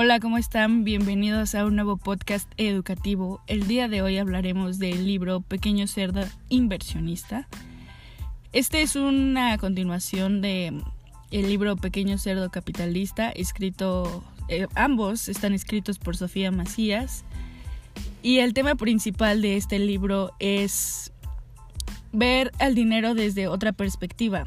Hola, 0.00 0.20
¿cómo 0.20 0.38
están? 0.38 0.84
Bienvenidos 0.84 1.56
a 1.56 1.66
un 1.66 1.74
nuevo 1.74 1.96
podcast 1.96 2.48
educativo. 2.56 3.40
El 3.48 3.66
día 3.66 3.88
de 3.88 4.00
hoy 4.00 4.16
hablaremos 4.16 4.78
del 4.78 5.04
libro 5.04 5.40
Pequeño 5.40 5.88
Cerdo 5.88 6.24
Inversionista. 6.48 7.48
Este 8.52 8.82
es 8.82 8.94
una 8.94 9.58
continuación 9.58 10.40
de 10.40 10.72
el 11.32 11.48
libro 11.48 11.74
Pequeño 11.74 12.16
Cerdo 12.16 12.48
Capitalista, 12.48 13.30
escrito, 13.30 14.22
eh, 14.48 14.68
ambos 14.76 15.28
están 15.28 15.52
escritos 15.52 15.98
por 15.98 16.16
Sofía 16.16 16.52
Macías. 16.52 17.24
Y 18.22 18.38
el 18.38 18.54
tema 18.54 18.76
principal 18.76 19.42
de 19.42 19.56
este 19.56 19.80
libro 19.80 20.30
es 20.38 21.12
ver 22.12 22.52
al 22.60 22.76
dinero 22.76 23.14
desde 23.14 23.48
otra 23.48 23.72
perspectiva, 23.72 24.44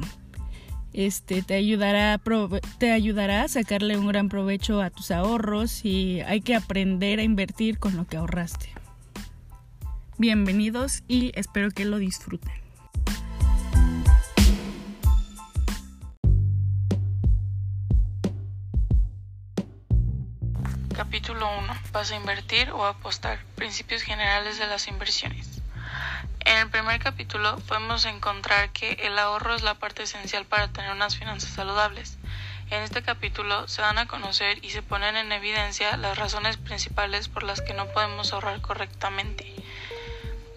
este 0.92 1.42
te 1.42 1.54
ayudará, 1.54 2.20
te 2.78 2.92
ayudará 2.92 3.42
a 3.42 3.48
sacarle 3.48 3.96
un 3.96 4.06
gran 4.06 4.28
provecho 4.28 4.80
a 4.80 4.90
tus 4.90 5.10
ahorros 5.10 5.84
y 5.84 6.20
hay 6.20 6.40
que 6.40 6.54
aprender 6.54 7.18
a 7.18 7.22
invertir 7.22 7.78
con 7.78 7.96
lo 7.96 8.06
que 8.06 8.16
ahorraste. 8.16 8.70
Bienvenidos 10.18 11.02
y 11.08 11.32
espero 11.34 11.70
que 11.70 11.84
lo 11.84 11.98
disfruten. 11.98 12.52
Capítulo 20.94 21.46
1. 21.58 21.74
¿Vas 21.92 22.10
a 22.12 22.16
invertir 22.16 22.70
o 22.70 22.84
apostar? 22.84 23.38
Principios 23.56 24.02
generales 24.02 24.58
de 24.58 24.66
las 24.66 24.86
inversiones. 24.88 25.51
En 26.44 26.58
el 26.58 26.70
primer 26.70 26.98
capítulo 26.98 27.56
podemos 27.68 28.04
encontrar 28.04 28.70
que 28.70 28.92
el 29.02 29.18
ahorro 29.18 29.54
es 29.54 29.62
la 29.62 29.74
parte 29.74 30.02
esencial 30.02 30.44
para 30.44 30.68
tener 30.68 30.90
unas 30.90 31.16
finanzas 31.16 31.50
saludables. 31.50 32.18
En 32.70 32.82
este 32.82 33.02
capítulo 33.02 33.68
se 33.68 33.82
dan 33.82 33.98
a 33.98 34.06
conocer 34.06 34.64
y 34.64 34.70
se 34.70 34.82
ponen 34.82 35.16
en 35.16 35.30
evidencia 35.30 35.96
las 35.96 36.18
razones 36.18 36.56
principales 36.56 37.28
por 37.28 37.44
las 37.44 37.60
que 37.60 37.74
no 37.74 37.86
podemos 37.88 38.32
ahorrar 38.32 38.60
correctamente. 38.60 39.54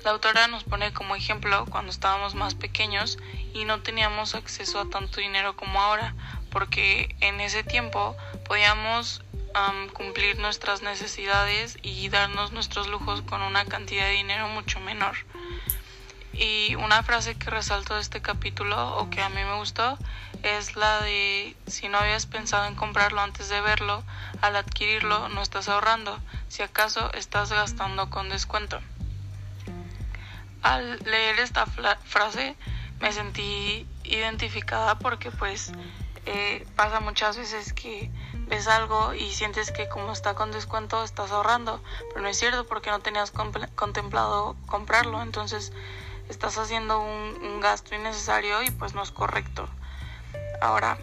La 0.04 0.12
autora 0.12 0.48
nos 0.48 0.64
pone 0.64 0.92
como 0.94 1.16
ejemplo 1.16 1.66
cuando 1.70 1.92
estábamos 1.92 2.36
más 2.36 2.56
pequeños 2.56 3.20
y 3.54 3.66
no 3.66 3.82
teníamos 3.82 4.34
acceso 4.34 4.80
a 4.80 4.90
tanto 4.90 5.20
dinero 5.20 5.56
como 5.56 5.82
ahora, 5.82 6.16
porque 6.52 7.16
en 7.20 7.42
ese 7.42 7.64
tiempo 7.64 8.16
podíamos 8.48 9.22
cumplir 9.94 10.38
nuestras 10.40 10.82
necesidades 10.82 11.78
y 11.82 12.10
darnos 12.10 12.52
nuestros 12.52 12.88
lujos 12.88 13.22
con 13.22 13.42
una 13.42 13.66
cantidad 13.66 14.06
de 14.06 14.12
dinero 14.12 14.50
mucho 14.50 14.80
menor. 14.80 15.16
Y 16.38 16.76
una 16.76 17.02
frase 17.02 17.36
que 17.36 17.50
resalto 17.50 17.96
de 17.96 18.02
este 18.02 18.22
capítulo 18.22 18.98
o 18.98 19.10
que 19.10 19.22
a 19.22 19.30
mí 19.30 19.42
me 19.44 19.56
gustó 19.56 19.98
es 20.44 20.76
la 20.76 21.02
de 21.02 21.56
si 21.66 21.88
no 21.88 21.98
habías 21.98 22.26
pensado 22.26 22.66
en 22.66 22.76
comprarlo 22.76 23.22
antes 23.22 23.48
de 23.48 23.62
verlo, 23.62 24.04
al 24.42 24.58
adquirirlo 24.58 25.30
no 25.30 25.42
estás 25.42 25.70
ahorrando, 25.70 26.20
si 26.50 26.62
acaso 26.62 27.12
estás 27.14 27.52
gastando 27.52 28.10
con 28.10 28.28
descuento. 28.30 28.82
Al 30.62 31.00
leer 31.00 31.40
esta 31.40 31.66
frase 31.66 32.56
me 33.00 33.14
sentí 33.14 33.88
identificada 34.04 35.00
porque 35.00 35.32
pues 35.32 35.72
eh, 36.26 36.68
pasa 36.76 37.00
muchas 37.00 37.38
veces 37.38 37.72
que 37.72 38.12
ves 38.48 38.68
algo 38.68 39.14
y 39.14 39.32
sientes 39.32 39.72
que 39.72 39.88
como 39.88 40.12
está 40.12 40.34
con 40.34 40.52
descuento 40.52 41.04
estás 41.04 41.32
ahorrando, 41.32 41.82
pero 42.10 42.22
no 42.22 42.28
es 42.28 42.38
cierto 42.38 42.66
porque 42.66 42.90
no 42.90 43.00
tenías 43.00 43.32
contemplado 43.32 44.56
comprarlo, 44.66 45.22
entonces 45.22 45.72
estás 46.30 46.58
haciendo 46.58 47.00
un, 47.00 47.60
gasto 47.60 47.96
innecesario 47.96 48.62
y 48.62 48.72
pues 48.72 48.94
no 48.94 49.02
es 49.02 49.12
correcto. 49.12 49.68
Ahora, 50.62 50.98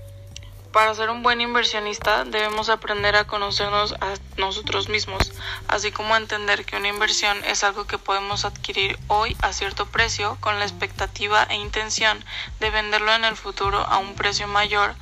para 0.72 0.94
ser 0.94 1.10
un 1.10 1.22
buen 1.22 1.40
inversionista 1.40 2.24
debemos 2.24 2.68
aprender 2.68 3.16
a 3.16 3.26
conocernos 3.26 3.94
a 3.94 4.14
nosotros 4.36 4.88
mismos, 4.88 5.32
así 5.68 5.92
como 5.92 6.16
entender 6.16 6.64
que 6.64 6.76
una 6.76 6.88
inversión 6.88 7.42
es 7.44 7.64
algo 7.64 7.86
que 7.86 7.98
podemos 7.98 8.44
adquirir 8.44 8.98
hoy 9.08 9.36
a 9.42 9.52
cierto 9.52 9.86
precio 9.86 10.36
con 10.40 10.58
la 10.58 10.64
expectativa 10.64 11.42
e 11.44 11.56
intención 11.56 12.24
de 12.60 12.70
venderlo 12.70 13.12
en 13.12 13.24
el 13.24 13.36
futuro 13.36 13.78
a 13.78 13.98
un 13.98 14.14
precio 14.14 14.46
mayor 14.46 14.94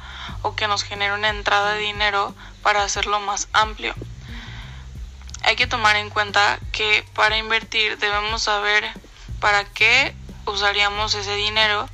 o 0.43 0.57
que 0.57 0.67
nos 0.67 0.83
genere 0.83 1.15
una 1.15 1.29
entrada 1.29 1.75
de 1.75 1.81
dinero 1.81 2.35
para 2.63 2.83
hacerlo 2.83 3.21
más 3.21 3.49
amplio. 3.53 3.95
Hay 5.43 5.57
que 5.57 5.67
tomar 5.67 5.97
en 5.97 6.11
cuenta 6.11 6.59
que 6.73 7.05
para 7.15 7.37
invertir 7.37 7.99
debemos 7.99 8.43
saber 8.43 8.85
para 9.41 9.65
qué 9.65 10.15
usaríamos 10.47 11.15
ese 11.15 11.35
dinero 11.35 11.89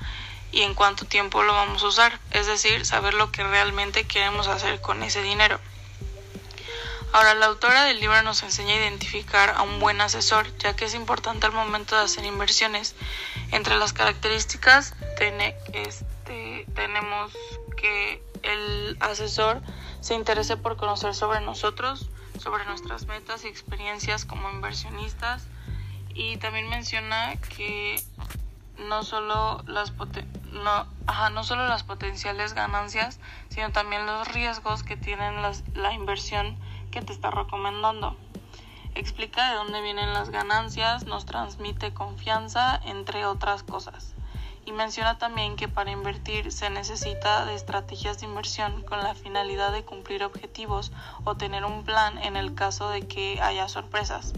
y 0.52 0.62
en 0.62 0.74
cuánto 0.74 1.06
tiempo 1.06 1.42
lo 1.42 1.52
vamos 1.52 1.82
a 1.82 1.88
usar, 1.88 2.20
es 2.30 2.46
decir, 2.46 2.84
saber 2.86 3.14
lo 3.14 3.30
que 3.30 3.42
realmente 3.42 4.06
queremos 4.06 4.48
hacer 4.48 4.80
con 4.80 5.02
ese 5.02 5.22
dinero. 5.22 5.60
Ahora, 7.12 7.34
la 7.34 7.46
autora 7.46 7.84
del 7.84 8.00
libro 8.00 8.20
nos 8.22 8.42
enseña 8.42 8.74
a 8.74 8.76
identificar 8.76 9.54
a 9.56 9.62
un 9.62 9.80
buen 9.80 10.00
asesor, 10.00 10.46
ya 10.58 10.76
que 10.76 10.84
es 10.84 10.94
importante 10.94 11.46
al 11.46 11.52
momento 11.52 11.96
de 11.96 12.02
hacer 12.02 12.24
inversiones. 12.24 12.94
Entre 13.52 13.76
las 13.76 13.92
características 13.92 14.94
este, 15.72 16.66
tenemos 16.74 17.32
que 17.76 18.22
el 18.42 18.96
asesor 19.00 19.62
se 20.00 20.14
interese 20.14 20.56
por 20.56 20.76
conocer 20.76 21.14
sobre 21.14 21.40
nosotros, 21.40 22.10
sobre 22.38 22.64
nuestras 22.66 23.06
metas 23.06 23.44
y 23.44 23.48
experiencias 23.48 24.24
como 24.24 24.50
inversionistas, 24.50 25.44
y 26.16 26.38
también 26.38 26.68
menciona 26.68 27.36
que 27.36 28.02
no 28.78 29.02
solo 29.02 29.62
las 29.66 29.92
no, 30.52 30.86
no 31.30 31.44
solo 31.44 31.68
las 31.68 31.82
potenciales 31.82 32.54
ganancias, 32.54 33.20
sino 33.50 33.70
también 33.70 34.06
los 34.06 34.26
riesgos 34.32 34.82
que 34.82 34.96
tienen 34.96 35.42
las, 35.42 35.62
la 35.74 35.92
inversión 35.92 36.56
que 36.90 37.02
te 37.02 37.12
está 37.12 37.30
recomendando. 37.30 38.16
Explica 38.94 39.50
de 39.50 39.56
dónde 39.56 39.82
vienen 39.82 40.14
las 40.14 40.30
ganancias, 40.30 41.04
nos 41.04 41.26
transmite 41.26 41.92
confianza, 41.92 42.80
entre 42.86 43.26
otras 43.26 43.62
cosas. 43.62 44.14
Y 44.64 44.72
menciona 44.72 45.18
también 45.18 45.56
que 45.56 45.68
para 45.68 45.90
invertir 45.90 46.50
se 46.50 46.70
necesita 46.70 47.44
de 47.44 47.54
estrategias 47.54 48.20
de 48.20 48.26
inversión 48.26 48.82
con 48.84 49.00
la 49.00 49.14
finalidad 49.14 49.70
de 49.70 49.84
cumplir 49.84 50.24
objetivos 50.24 50.92
o 51.24 51.36
tener 51.36 51.66
un 51.66 51.84
plan 51.84 52.16
en 52.18 52.36
el 52.36 52.54
caso 52.54 52.88
de 52.88 53.06
que 53.06 53.38
haya 53.42 53.68
sorpresas. 53.68 54.32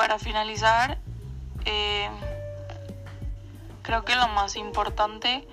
Para 0.00 0.18
finalizar, 0.18 0.96
eh, 1.66 2.08
creo 3.82 4.02
que 4.06 4.16
lo 4.16 4.28
más 4.28 4.56
importante 4.56 5.46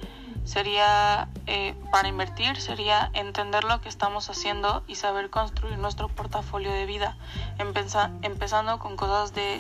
sería 0.46 1.28
eh, 1.48 1.76
para 1.92 2.08
invertir 2.08 2.56
sería 2.62 3.10
entender 3.12 3.66
lo 3.66 3.82
que 3.82 3.90
estamos 3.90 4.30
haciendo 4.30 4.86
y 4.88 4.96
saber 4.96 5.30
construir 5.30 5.78
nuestro 5.78 6.08
portafolio 6.08 6.72
de 6.72 6.86
vida, 6.86 7.18
empezando 8.22 8.80
con 8.80 8.96
cosas 8.96 9.34
de 9.34 9.60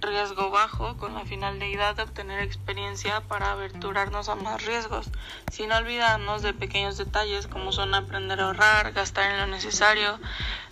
riesgo 0.00 0.50
bajo 0.50 0.96
con 0.96 1.14
la 1.14 1.24
finalidad 1.24 1.96
de 1.96 2.02
obtener 2.02 2.40
experiencia 2.40 3.20
para 3.22 3.52
aventurarnos 3.52 4.28
a 4.28 4.34
más 4.34 4.64
riesgos, 4.64 5.10
sin 5.48 5.72
olvidarnos 5.72 6.42
de 6.42 6.54
pequeños 6.54 6.96
detalles 6.96 7.46
como 7.46 7.72
son 7.72 7.94
aprender 7.94 8.40
a 8.40 8.46
ahorrar, 8.46 8.92
gastar 8.92 9.30
en 9.30 9.38
lo 9.38 9.46
necesario, 9.46 10.18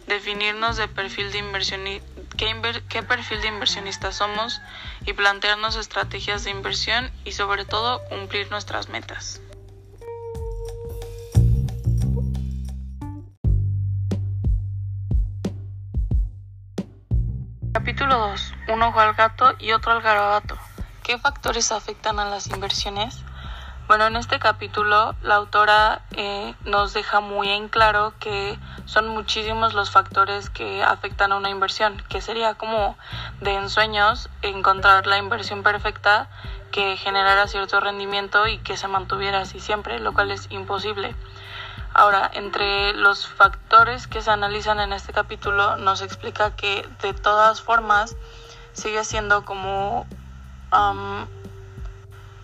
definirnos 0.07 0.77
de 0.77 0.89
perfil 0.89 1.33
de 1.33 1.39
qué, 2.37 3.03
perfil 3.03 3.41
de 3.41 3.49
inversionista 3.49 4.13
somos 4.13 4.61
y 5.05 5.13
plantearnos 5.13 5.77
estrategias 5.77 6.45
de 6.45 6.51
inversión 6.51 7.11
y 7.25 7.33
sobre 7.33 7.65
todo 7.65 8.05
cumplir 8.09 8.51
nuestras 8.51 8.89
metas. 8.89 9.41
Capítulo 17.87 18.19
2. 18.19 18.55
Un 18.75 18.83
ojo 18.83 18.99
al 18.99 19.15
gato 19.15 19.55
y 19.61 19.71
otro 19.71 19.93
al 19.93 20.03
garabato. 20.03 20.59
¿Qué 21.05 21.19
factores 21.19 21.71
afectan 21.71 22.19
a 22.19 22.25
las 22.25 22.49
inversiones? 22.49 23.23
Bueno, 23.87 24.09
en 24.09 24.17
este 24.17 24.41
capítulo 24.41 25.15
la 25.23 25.37
autora 25.37 26.03
eh, 26.17 26.57
nos 26.65 26.95
deja 26.95 27.21
muy 27.21 27.49
en 27.49 27.69
claro 27.69 28.13
que 28.19 28.59
son 28.87 29.07
muchísimos 29.07 29.73
los 29.75 29.93
factores 29.93 30.51
que 30.51 30.83
afectan 30.83 31.31
a 31.31 31.37
una 31.37 31.49
inversión, 31.49 32.03
que 32.09 32.21
sería 32.21 32.55
como 32.55 32.99
de 33.41 33.55
ensueños 33.55 34.31
encontrar 34.43 35.07
la 35.07 35.19
inversión 35.19 35.63
perfecta 35.63 36.29
que 36.73 36.97
generara 36.97 37.47
cierto 37.47 37.79
rendimiento 37.79 38.49
y 38.49 38.59
que 38.59 38.77
se 38.77 38.89
mantuviera 38.89 39.43
así 39.43 39.61
siempre, 39.61 40.01
lo 40.01 40.13
cual 40.13 40.33
es 40.33 40.49
imposible. 40.51 41.15
Ahora, 41.99 42.31
entre 42.35 42.93
los 42.93 43.27
factores 43.27 44.07
que 44.07 44.21
se 44.21 44.31
analizan 44.31 44.81
en 44.81 44.93
este 44.93 45.15
capítulo 45.15 45.79
nos 45.79 46.03
explica 46.03 46.55
que 46.55 46.87
de 47.01 47.15
todas 47.15 47.63
formas 47.63 48.17
sigue 48.75 49.03
siendo 49.03 49.47
como 49.47 50.07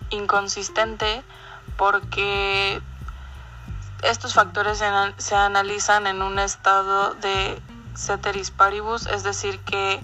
inconsistente 0.09 1.23
porque 1.77 2.81
estos 4.01 4.33
factores 4.33 4.79
se, 5.17 5.35
analizan 5.35 6.07
en 6.07 6.23
un 6.23 6.39
estado 6.39 7.13
de 7.13 7.61
ceteris 7.95 8.49
paribus, 8.49 9.05
es 9.05 9.21
decir, 9.21 9.59
que 9.59 10.01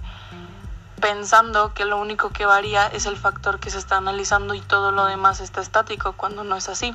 pensando 1.01 1.74
que 1.74 1.86
lo 1.86 1.98
único 1.98 2.30
que 2.30 2.46
varía 2.46 2.86
es 2.86 3.07
el 3.07 3.18
factor 3.18 3.60
que 3.60 3.72
se 3.72 3.80
está 3.80 3.98
analizando 3.98 4.54
y 4.54 4.62
todo 4.62 4.92
lo 4.92 5.06
demás 5.06 5.40
está 5.40 5.62
estático, 5.62 6.13
cuando 6.13 6.44
no 6.44 6.56
es 6.56 6.69
así. 6.69 6.94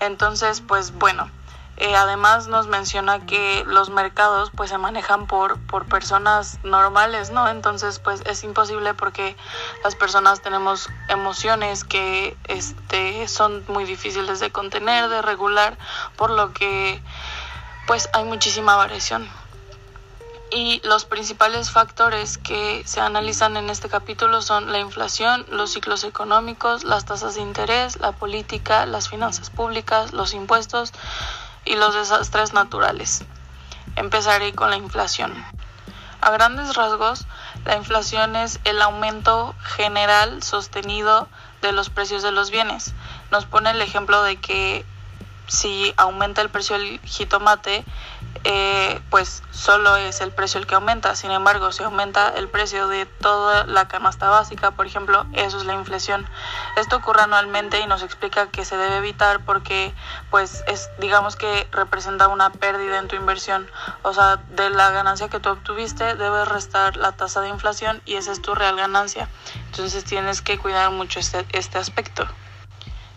Entonces, 0.00 0.60
pues 0.60 0.92
bueno, 0.92 1.30
Eh, 1.78 1.96
además 1.96 2.48
nos 2.48 2.66
menciona 2.66 3.24
que 3.24 3.64
los 3.66 3.88
mercados 3.88 4.50
pues 4.54 4.70
se 4.70 4.78
manejan 4.78 5.26
por, 5.26 5.58
por 5.66 5.86
personas 5.86 6.58
normales, 6.64 7.30
¿no? 7.30 7.48
Entonces 7.48 7.98
pues 7.98 8.20
es 8.26 8.44
imposible 8.44 8.92
porque 8.94 9.36
las 9.82 9.94
personas 9.94 10.42
tenemos 10.42 10.90
emociones 11.08 11.84
que 11.84 12.36
este, 12.44 13.26
son 13.26 13.64
muy 13.68 13.84
difíciles 13.84 14.38
de 14.38 14.52
contener, 14.52 15.08
de 15.08 15.22
regular, 15.22 15.78
por 16.16 16.30
lo 16.30 16.52
que 16.52 17.02
pues 17.86 18.08
hay 18.12 18.24
muchísima 18.24 18.76
variación. 18.76 19.28
Y 20.54 20.82
los 20.84 21.06
principales 21.06 21.70
factores 21.70 22.36
que 22.36 22.82
se 22.84 23.00
analizan 23.00 23.56
en 23.56 23.70
este 23.70 23.88
capítulo 23.88 24.42
son 24.42 24.70
la 24.70 24.78
inflación, 24.78 25.46
los 25.48 25.72
ciclos 25.72 26.04
económicos, 26.04 26.84
las 26.84 27.06
tasas 27.06 27.36
de 27.36 27.40
interés, 27.40 27.98
la 27.98 28.12
política, 28.12 28.84
las 28.84 29.08
finanzas 29.08 29.48
públicas, 29.48 30.12
los 30.12 30.34
impuestos 30.34 30.92
y 31.64 31.76
los 31.76 31.94
desastres 31.94 32.52
naturales. 32.52 33.24
Empezaré 33.96 34.52
con 34.54 34.70
la 34.70 34.76
inflación. 34.76 35.32
A 36.20 36.30
grandes 36.30 36.74
rasgos, 36.74 37.26
la 37.64 37.76
inflación 37.76 38.36
es 38.36 38.60
el 38.64 38.80
aumento 38.80 39.54
general 39.62 40.42
sostenido 40.42 41.28
de 41.62 41.72
los 41.72 41.90
precios 41.90 42.22
de 42.22 42.30
los 42.32 42.50
bienes. 42.50 42.94
Nos 43.30 43.44
pone 43.44 43.70
el 43.70 43.82
ejemplo 43.82 44.22
de 44.22 44.36
que 44.36 44.86
si 45.48 45.92
aumenta 45.96 46.40
el 46.40 46.48
precio 46.48 46.78
del 46.78 47.00
jitomate, 47.00 47.84
eh, 48.44 49.00
pues 49.10 49.42
solo 49.50 49.96
es 49.96 50.20
el 50.20 50.32
precio 50.32 50.58
el 50.58 50.66
que 50.66 50.74
aumenta. 50.74 51.14
Sin 51.14 51.30
embargo, 51.30 51.70
si 51.72 51.82
aumenta 51.82 52.28
el 52.30 52.48
precio 52.48 52.88
de 52.88 53.06
toda 53.06 53.66
la 53.66 53.88
canasta 53.88 54.28
básica, 54.28 54.72
por 54.72 54.86
ejemplo, 54.86 55.26
eso 55.32 55.58
es 55.58 55.64
la 55.64 55.74
inflación. 55.74 56.26
Esto 56.76 56.96
ocurre 56.96 57.22
anualmente 57.22 57.80
y 57.80 57.86
nos 57.86 58.02
explica 58.02 58.48
que 58.48 58.64
se 58.64 58.76
debe 58.76 58.96
evitar 58.96 59.44
porque, 59.44 59.94
pues, 60.30 60.64
es, 60.66 60.90
digamos 60.98 61.36
que 61.36 61.68
representa 61.70 62.28
una 62.28 62.50
pérdida 62.50 62.98
en 62.98 63.08
tu 63.08 63.16
inversión. 63.16 63.68
O 64.02 64.12
sea, 64.12 64.36
de 64.36 64.70
la 64.70 64.90
ganancia 64.90 65.28
que 65.28 65.40
tú 65.40 65.50
obtuviste, 65.50 66.16
debes 66.16 66.48
restar 66.48 66.96
la 66.96 67.12
tasa 67.12 67.40
de 67.40 67.48
inflación 67.48 68.02
y 68.04 68.14
esa 68.14 68.32
es 68.32 68.42
tu 68.42 68.54
real 68.54 68.76
ganancia. 68.76 69.28
Entonces 69.66 70.04
tienes 70.04 70.42
que 70.42 70.58
cuidar 70.58 70.90
mucho 70.90 71.20
este, 71.20 71.46
este 71.52 71.78
aspecto. 71.78 72.26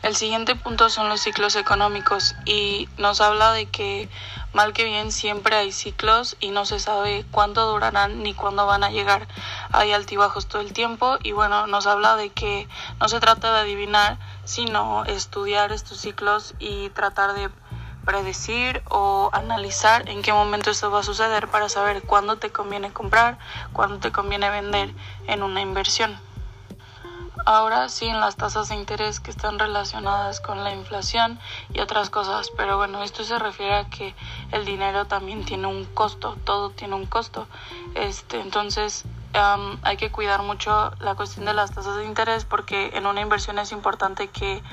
El 0.05 0.15
siguiente 0.15 0.55
punto 0.55 0.91
son 0.91 1.09
los 1.09 1.21
ciclos 1.21 1.55
económicos 1.55 2.35
y 2.45 2.87
nos 2.99 3.21
habla 3.21 3.53
de 3.53 3.65
que 3.65 4.07
mal 4.53 4.71
que 4.71 4.83
bien 4.83 5.11
siempre 5.11 5.55
hay 5.55 5.71
ciclos 5.71 6.37
y 6.39 6.51
no 6.51 6.65
se 6.65 6.79
sabe 6.79 7.25
cuándo 7.31 7.65
durarán 7.65 8.21
ni 8.21 8.35
cuándo 8.35 8.67
van 8.67 8.83
a 8.83 8.91
llegar. 8.91 9.27
Hay 9.71 9.93
altibajos 9.93 10.45
todo 10.45 10.61
el 10.61 10.73
tiempo 10.73 11.17
y 11.23 11.31
bueno, 11.31 11.65
nos 11.65 11.87
habla 11.87 12.17
de 12.17 12.29
que 12.29 12.67
no 12.99 13.09
se 13.09 13.19
trata 13.19 13.51
de 13.51 13.61
adivinar, 13.61 14.19
sino 14.43 15.05
estudiar 15.05 15.71
estos 15.71 16.01
ciclos 16.01 16.53
y 16.59 16.89
tratar 16.89 17.33
de 17.33 17.49
predecir 18.05 18.83
o 18.91 19.31
analizar 19.33 20.07
en 20.07 20.21
qué 20.21 20.31
momento 20.33 20.69
esto 20.69 20.91
va 20.91 20.99
a 20.99 21.03
suceder 21.03 21.47
para 21.47 21.67
saber 21.67 22.03
cuándo 22.03 22.35
te 22.37 22.51
conviene 22.51 22.93
comprar, 22.93 23.39
cuándo 23.73 23.97
te 23.97 24.11
conviene 24.11 24.51
vender 24.51 24.93
en 25.25 25.41
una 25.41 25.61
inversión. 25.61 26.21
Ahora 27.47 27.89
sí 27.89 28.07
en 28.07 28.19
las 28.19 28.37
tasas 28.37 28.69
de 28.69 28.75
interés 28.75 29.19
que 29.19 29.29
están 29.29 29.59
relacionadas 29.59 30.41
con 30.41 30.63
la 30.63 30.73
inflación 30.73 31.39
y 31.71 31.79
otras 31.79 32.09
cosas, 32.09 32.49
pero 32.57 32.77
bueno, 32.77 33.03
esto 33.03 33.23
se 33.23 33.37
refiere 33.37 33.75
a 33.75 33.85
que 33.87 34.15
el 34.51 34.65
dinero 34.65 35.05
también 35.05 35.45
tiene 35.45 35.67
un 35.67 35.85
costo, 35.85 36.37
todo 36.43 36.71
tiene 36.71 36.95
un 36.95 37.05
costo. 37.05 37.47
Este, 37.93 38.41
entonces 38.41 39.05
hay 39.83 39.97
que 39.97 40.11
cuidar 40.11 40.41
mucho 40.41 40.91
la 40.99 41.13
cuestión 41.13 41.45
de 41.45 41.53
las 41.53 41.71
tasas 41.71 41.97
de 41.97 42.05
interés 42.05 42.45
porque 42.45 42.91
en 42.95 43.05
una 43.05 43.21
inversión 43.21 43.59
es 43.59 43.71
importante 43.71 44.29
que 44.29 44.63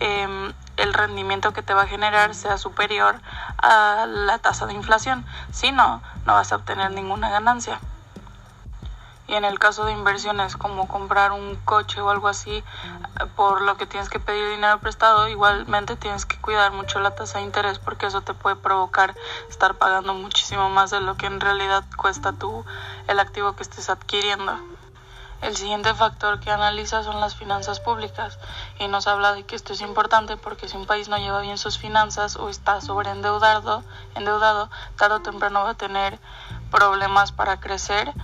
em, 0.00 0.52
el 0.78 0.94
rendimiento 0.94 1.52
que 1.52 1.60
te 1.60 1.74
va 1.74 1.82
a 1.82 1.86
generar 1.86 2.34
sea 2.34 2.56
superior 2.56 3.20
a 3.58 4.06
la 4.06 4.38
tasa 4.38 4.64
de 4.64 4.72
inflación. 4.72 5.26
Si 5.52 5.72
no, 5.72 6.02
no 6.24 6.32
vas 6.32 6.52
a 6.52 6.56
obtener 6.56 6.90
ninguna 6.92 7.28
ganancia 7.28 7.80
y 9.26 9.34
en 9.34 9.44
el 9.44 9.58
caso 9.58 9.84
de 9.84 9.92
inversiones 9.92 10.56
como 10.56 10.86
comprar 10.86 11.32
un 11.32 11.56
coche 11.64 12.00
o 12.00 12.10
algo 12.10 12.28
así, 12.28 12.62
por 13.36 13.62
lo 13.62 13.76
que 13.76 13.86
tienes 13.86 14.08
que 14.08 14.20
pedir 14.20 14.48
dinero 14.50 14.78
prestado, 14.80 15.28
igualmente 15.28 15.96
tienes 15.96 16.26
que 16.26 16.36
cuidar 16.40 16.72
mucho 16.72 17.00
la 17.00 17.14
tasa 17.14 17.38
de 17.38 17.44
interés 17.44 17.78
porque 17.78 18.06
eso 18.06 18.20
te 18.20 18.34
puede 18.34 18.56
provocar 18.56 19.14
estar 19.48 19.74
pagando 19.76 20.14
muchísimo 20.14 20.68
más 20.68 20.90
de 20.90 21.00
lo 21.00 21.16
que 21.16 21.26
en 21.26 21.40
realidad 21.40 21.84
cuesta 21.96 22.32
tú 22.32 22.64
el 23.08 23.18
activo 23.18 23.54
que 23.54 23.62
estés 23.62 23.88
adquiriendo. 23.88 24.58
El 25.44 25.56
siguiente 25.56 25.92
factor 25.92 26.40
que 26.40 26.50
analiza 26.50 27.02
son 27.02 27.20
las 27.20 27.34
finanzas 27.34 27.78
públicas 27.78 28.38
y 28.78 28.88
nos 28.88 29.06
habla 29.06 29.34
de 29.34 29.44
que 29.44 29.56
esto 29.56 29.74
es 29.74 29.82
importante 29.82 30.38
porque 30.38 30.68
si 30.68 30.76
un 30.76 30.86
país 30.86 31.10
no 31.10 31.18
lleva 31.18 31.40
bien 31.40 31.58
sus 31.58 31.76
finanzas 31.76 32.36
o 32.36 32.48
está 32.48 32.80
sobreendeudado, 32.80 33.84
endeudado, 34.14 34.70
tarde 34.96 35.16
o 35.16 35.20
temprano 35.20 35.64
va 35.64 35.70
a 35.70 35.74
tener 35.74 36.18
problemas 36.70 37.32
para 37.32 37.60
crecer 37.60 38.14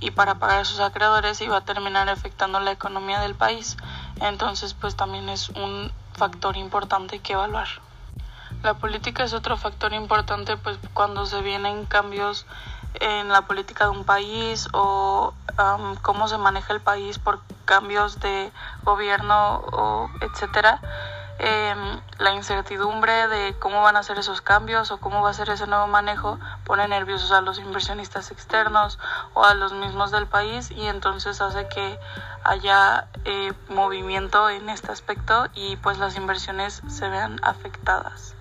y 0.00 0.10
para 0.10 0.36
pagar 0.36 0.60
a 0.60 0.64
sus 0.64 0.80
acreedores 0.80 1.42
va 1.50 1.58
a 1.58 1.64
terminar 1.64 2.08
afectando 2.08 2.60
la 2.60 2.70
economía 2.70 3.20
del 3.20 3.34
país. 3.34 3.76
Entonces, 4.20 4.74
pues 4.74 4.96
también 4.96 5.28
es 5.28 5.48
un 5.50 5.90
factor 6.14 6.56
importante 6.56 7.20
que 7.20 7.32
evaluar. 7.32 7.68
La 8.62 8.74
política 8.74 9.24
es 9.24 9.32
otro 9.34 9.56
factor 9.56 9.92
importante 9.92 10.56
pues 10.56 10.78
cuando 10.92 11.26
se 11.26 11.42
vienen 11.42 11.86
cambios 11.86 12.46
en 12.94 13.28
la 13.28 13.42
política 13.42 13.84
de 13.84 13.90
un 13.90 14.04
país 14.04 14.68
o 14.72 15.32
cómo 16.02 16.26
se 16.26 16.38
maneja 16.38 16.72
el 16.72 16.80
país 16.80 17.18
por 17.18 17.40
cambios 17.64 18.18
de 18.20 18.50
gobierno 18.82 19.56
o 19.72 20.10
etcétera 20.20 20.80
Em, 21.40 22.00
la 22.18 22.32
incertidumbre 22.32 23.28
de 23.28 23.56
cómo 23.60 23.80
van 23.80 23.96
a 23.96 24.02
ser 24.02 24.18
esos 24.18 24.40
cambios 24.40 24.90
o 24.90 24.98
cómo 24.98 25.22
va 25.22 25.30
a 25.30 25.34
ser 25.34 25.48
ese 25.50 25.68
nuevo 25.68 25.86
manejo 25.86 26.36
pone 26.64 26.88
nerviosos 26.88 27.30
a 27.30 27.40
los 27.42 27.60
inversionistas 27.60 28.32
externos 28.32 28.98
o 29.34 29.44
a 29.44 29.54
los 29.54 29.72
mismos 29.72 30.10
del 30.10 30.26
país 30.26 30.72
y 30.72 30.86
entonces 30.86 31.40
hace 31.40 31.68
que 31.68 31.96
haya 32.42 33.06
eh, 33.24 33.52
movimiento 33.68 34.50
en 34.50 34.68
este 34.68 34.90
aspecto 34.90 35.46
y 35.54 35.76
pues 35.76 35.98
las 35.98 36.16
inversiones 36.16 36.82
se 36.88 37.08
vean 37.08 37.38
afectadas. 37.44 38.34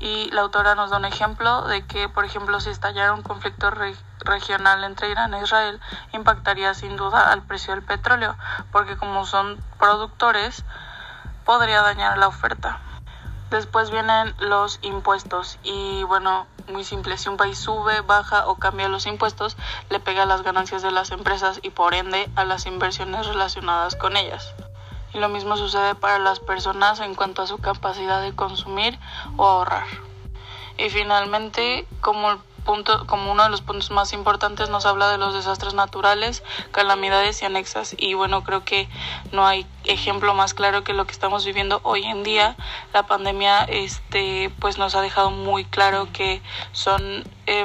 Y 0.00 0.30
la 0.32 0.42
autora 0.42 0.74
nos 0.74 0.90
da 0.90 0.98
un 0.98 1.04
ejemplo 1.04 1.62
de 1.62 1.86
que, 1.86 2.08
por 2.08 2.24
ejemplo, 2.24 2.58
si 2.60 2.70
estallara 2.70 3.12
un 3.12 3.22
conflicto 3.22 3.70
regional 4.20 4.82
entre 4.84 5.10
Irán 5.10 5.34
e 5.34 5.42
Israel, 5.42 5.78
impactaría 6.12 6.72
sin 6.72 6.96
duda 6.96 7.30
al 7.30 7.42
precio 7.42 7.74
del 7.74 7.84
petróleo, 7.84 8.34
porque 8.72 8.96
como 8.96 9.26
son 9.26 9.62
productores, 9.78 10.64
podría 11.50 11.82
dañar 11.82 12.16
la 12.16 12.28
oferta. 12.28 12.78
Después 13.50 13.90
vienen 13.90 14.36
los 14.38 14.78
impuestos 14.82 15.58
y 15.64 16.04
bueno, 16.04 16.46
muy 16.68 16.84
simple, 16.84 17.18
si 17.18 17.28
un 17.28 17.36
país 17.36 17.58
sube, 17.58 18.02
baja 18.02 18.46
o 18.46 18.54
cambia 18.54 18.86
los 18.86 19.04
impuestos, 19.06 19.56
le 19.88 19.98
pega 19.98 20.22
a 20.22 20.26
las 20.26 20.42
ganancias 20.42 20.80
de 20.80 20.92
las 20.92 21.10
empresas 21.10 21.58
y 21.60 21.70
por 21.70 21.92
ende 21.94 22.30
a 22.36 22.44
las 22.44 22.66
inversiones 22.66 23.26
relacionadas 23.26 23.96
con 23.96 24.16
ellas. 24.16 24.54
Y 25.12 25.18
lo 25.18 25.28
mismo 25.28 25.56
sucede 25.56 25.96
para 25.96 26.20
las 26.20 26.38
personas 26.38 27.00
en 27.00 27.16
cuanto 27.16 27.42
a 27.42 27.48
su 27.48 27.58
capacidad 27.58 28.22
de 28.22 28.32
consumir 28.32 28.96
o 29.36 29.44
ahorrar. 29.44 29.88
Y 30.78 30.88
finalmente, 30.88 31.84
como 32.00 32.40
punto, 32.60 33.06
como 33.06 33.32
uno 33.32 33.42
de 33.42 33.50
los 33.50 33.60
puntos 33.60 33.90
más 33.90 34.12
importantes 34.12 34.68
nos 34.70 34.86
habla 34.86 35.10
de 35.10 35.18
los 35.18 35.34
desastres 35.34 35.74
naturales, 35.74 36.42
calamidades 36.72 37.42
y 37.42 37.44
anexas. 37.44 37.94
Y 37.98 38.14
bueno, 38.14 38.44
creo 38.44 38.64
que 38.64 38.88
no 39.32 39.46
hay 39.46 39.66
ejemplo 39.84 40.34
más 40.34 40.54
claro 40.54 40.84
que 40.84 40.94
lo 40.94 41.06
que 41.06 41.12
estamos 41.12 41.44
viviendo 41.44 41.80
hoy 41.82 42.04
en 42.04 42.22
día. 42.22 42.56
La 42.92 43.06
pandemia, 43.06 43.64
este, 43.64 44.52
pues 44.60 44.78
nos 44.78 44.94
ha 44.94 45.00
dejado 45.00 45.30
muy 45.30 45.64
claro 45.64 46.08
que 46.12 46.42
son 46.72 47.24
eh, 47.46 47.64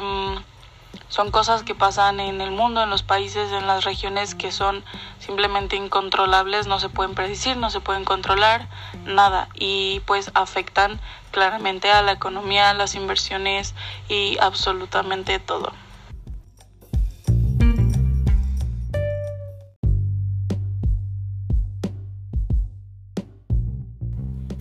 son 1.07 1.31
cosas 1.31 1.63
que 1.63 1.75
pasan 1.75 2.19
en 2.19 2.41
el 2.41 2.51
mundo, 2.51 2.83
en 2.83 2.89
los 2.89 3.03
países, 3.03 3.51
en 3.51 3.67
las 3.67 3.85
regiones 3.85 4.35
que 4.35 4.51
son 4.51 4.83
simplemente 5.19 5.75
incontrolables, 5.75 6.67
no 6.67 6.79
se 6.79 6.89
pueden 6.89 7.15
predecir, 7.15 7.57
no 7.57 7.69
se 7.69 7.79
pueden 7.79 8.05
controlar, 8.05 8.67
nada. 9.05 9.47
Y 9.53 10.01
pues 10.01 10.31
afectan 10.33 10.99
claramente 11.35 11.91
a 11.91 12.01
la 12.01 12.13
economía, 12.13 12.69
a 12.69 12.73
las 12.73 12.95
inversiones 12.95 13.75
y 14.07 14.37
absolutamente 14.39 15.37
todo. 15.37 15.73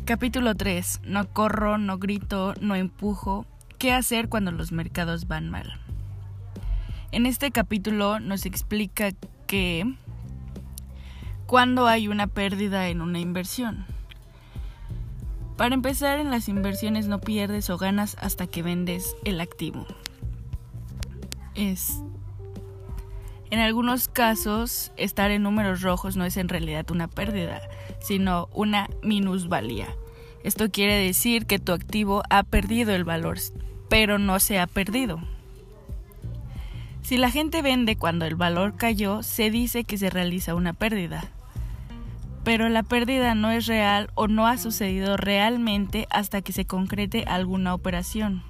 Capítulo 0.05 0.57
3. 0.57 1.03
No 1.05 1.29
corro, 1.33 1.79
no 1.79 1.99
grito, 1.99 2.55
no 2.61 2.75
empujo. 2.75 3.47
¿Qué 3.79 3.93
hacer 3.93 4.29
cuando 4.29 4.51
los 4.51 4.73
mercados 4.73 5.29
van 5.29 5.49
mal? 5.49 5.81
En 7.13 7.25
este 7.25 7.53
capítulo 7.53 8.19
nos 8.19 8.47
explica 8.47 9.13
que 9.47 9.95
cuando 11.47 11.87
hay 11.87 12.09
una 12.09 12.27
pérdida 12.27 12.89
en 12.89 13.01
una 13.01 13.21
inversión. 13.21 13.94
Para 15.57 15.75
empezar, 15.75 16.19
en 16.19 16.31
las 16.31 16.49
inversiones 16.49 17.07
no 17.07 17.21
pierdes 17.21 17.71
o 17.71 17.79
ganas 17.79 18.17
hasta 18.21 18.47
que 18.47 18.63
vendes 18.63 19.17
el 19.25 19.41
activo. 19.41 19.87
Es 21.55 22.03
en 23.55 23.61
algunos 23.61 24.09
casos, 24.09 24.91
estar 24.97 25.31
en 25.31 25.45
números 25.45 25.81
rojos 25.81 26.17
no 26.17 26.25
es 26.25 26.37
en 26.39 26.49
realidad 26.49 26.91
una 26.91 27.07
pérdida, 27.07 27.61
sino 28.01 28.49
una 28.53 28.91
minusvalía. 29.01 29.87
Esto 30.43 30.73
quiere 30.73 30.97
decir 30.97 31.47
que 31.47 31.61
tu 31.61 31.71
activo 31.71 32.25
ha 32.31 32.43
perdido 32.43 32.97
el 32.97 33.05
valor, 33.05 33.39
pero 33.89 34.19
no 34.19 34.41
se 34.41 34.59
ha 34.59 34.67
perdido. 34.67 35.21
Si 37.03 37.17
la 37.17 37.31
gente 37.31 37.63
vende 37.63 37.95
cuando 37.95 38.25
el 38.25 38.35
valor 38.35 38.77
cayó, 38.77 39.23
se 39.23 39.53
dice 39.53 39.85
que 39.85 39.99
se 39.99 40.11
realiza 40.11 40.57
una 40.57 40.73
pérdida. 40.73 41.31
Pero 42.45 42.69
la 42.69 42.83
pérdida 42.83 43.35
no 43.35 43.51
es 43.51 43.67
real 43.67 44.11
o 44.15 44.29
no 44.29 44.47
ha 44.47 44.59
sucedido 44.59 45.17
realmente 45.17 46.07
hasta 46.11 46.43
que 46.43 46.53
se 46.53 46.67
concrete 46.67 47.25
alguna 47.27 47.75
operación. 47.75 48.43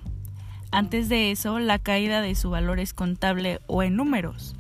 Antes 0.73 1.09
de 1.09 1.31
eso, 1.31 1.61
la 1.61 1.79
caída 1.79 2.21
de 2.21 2.35
su 2.35 2.51
valor 2.51 2.81
es 2.81 2.93
contable 2.93 3.61
o 3.69 3.85
en 3.85 3.95
números. 3.95 4.57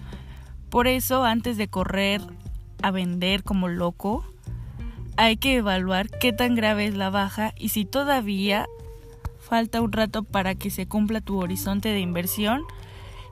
Por 0.70 0.86
eso, 0.86 1.24
antes 1.24 1.56
de 1.56 1.66
correr 1.66 2.20
a 2.82 2.92
vender 2.92 3.42
como 3.42 3.66
loco, 3.66 4.24
hay 5.16 5.36
que 5.36 5.56
evaluar 5.56 6.08
qué 6.08 6.32
tan 6.32 6.54
grave 6.54 6.86
es 6.86 6.94
la 6.94 7.10
baja 7.10 7.52
y 7.56 7.70
si 7.70 7.84
todavía 7.84 8.66
falta 9.40 9.80
un 9.80 9.92
rato 9.92 10.22
para 10.22 10.54
que 10.54 10.70
se 10.70 10.86
cumpla 10.86 11.20
tu 11.20 11.40
horizonte 11.40 11.90
de 11.90 12.00
inversión 12.00 12.62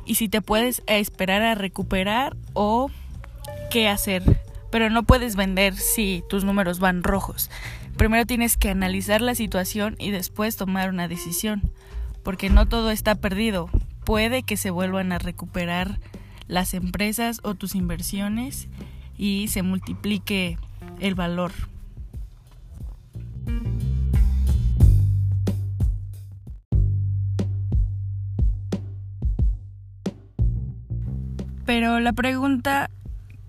y 0.05 0.17
si 0.17 0.29
te 0.29 0.41
puedes 0.41 0.83
esperar 0.87 1.43
a 1.43 1.55
recuperar 1.55 2.37
o 2.53 2.91
qué 3.71 3.89
hacer. 3.89 4.23
Pero 4.73 4.91
no 4.91 5.05
puedes 5.05 5.37
vender 5.37 5.77
si 5.77 6.25
tus 6.29 6.45
números 6.45 6.81
van 6.81 7.05
rojos. 7.05 7.51
Primero 7.97 8.27
tienes 8.27 8.57
que 8.57 8.71
analizar 8.71 9.21
la 9.21 9.35
situación 9.35 9.97
y 9.99 10.11
después 10.11 10.57
tomar 10.57 10.89
una 10.89 11.07
decisión, 11.07 11.71
porque 12.25 12.49
no 12.49 12.67
todo 12.67 12.91
está 12.91 13.15
perdido. 13.15 13.69
Puede 14.05 14.43
que 14.43 14.57
se 14.57 14.71
vuelvan 14.71 15.13
a 15.13 15.19
recuperar 15.19 16.01
las 16.49 16.73
empresas 16.73 17.41
o 17.43 17.55
tus 17.55 17.75
inversiones 17.75 18.69
y 19.17 19.49
se 19.49 19.63
multiplique 19.63 20.59
el 21.01 21.15
valor. 21.15 21.53
Pero 31.67 32.01
la 32.01 32.13
pregunta 32.15 32.91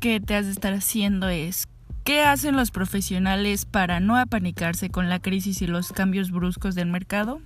que 0.04 0.20
te 0.20 0.36
has 0.36 0.48
de 0.48 0.52
estar 0.52 0.74
haciendo 0.74 1.30
es, 1.30 1.70
¿qué 2.04 2.24
hacen 2.24 2.58
los 2.58 2.72
profesionales 2.72 3.64
para 3.64 4.02
no 4.02 4.18
apanicarse 4.18 4.90
con 4.90 5.08
la 5.08 5.20
crisis 5.20 5.62
y 5.62 5.68
los 5.68 5.94
cambios 5.94 6.30
bruscos 6.30 6.76
del 6.76 6.88
mercado? 6.88 7.40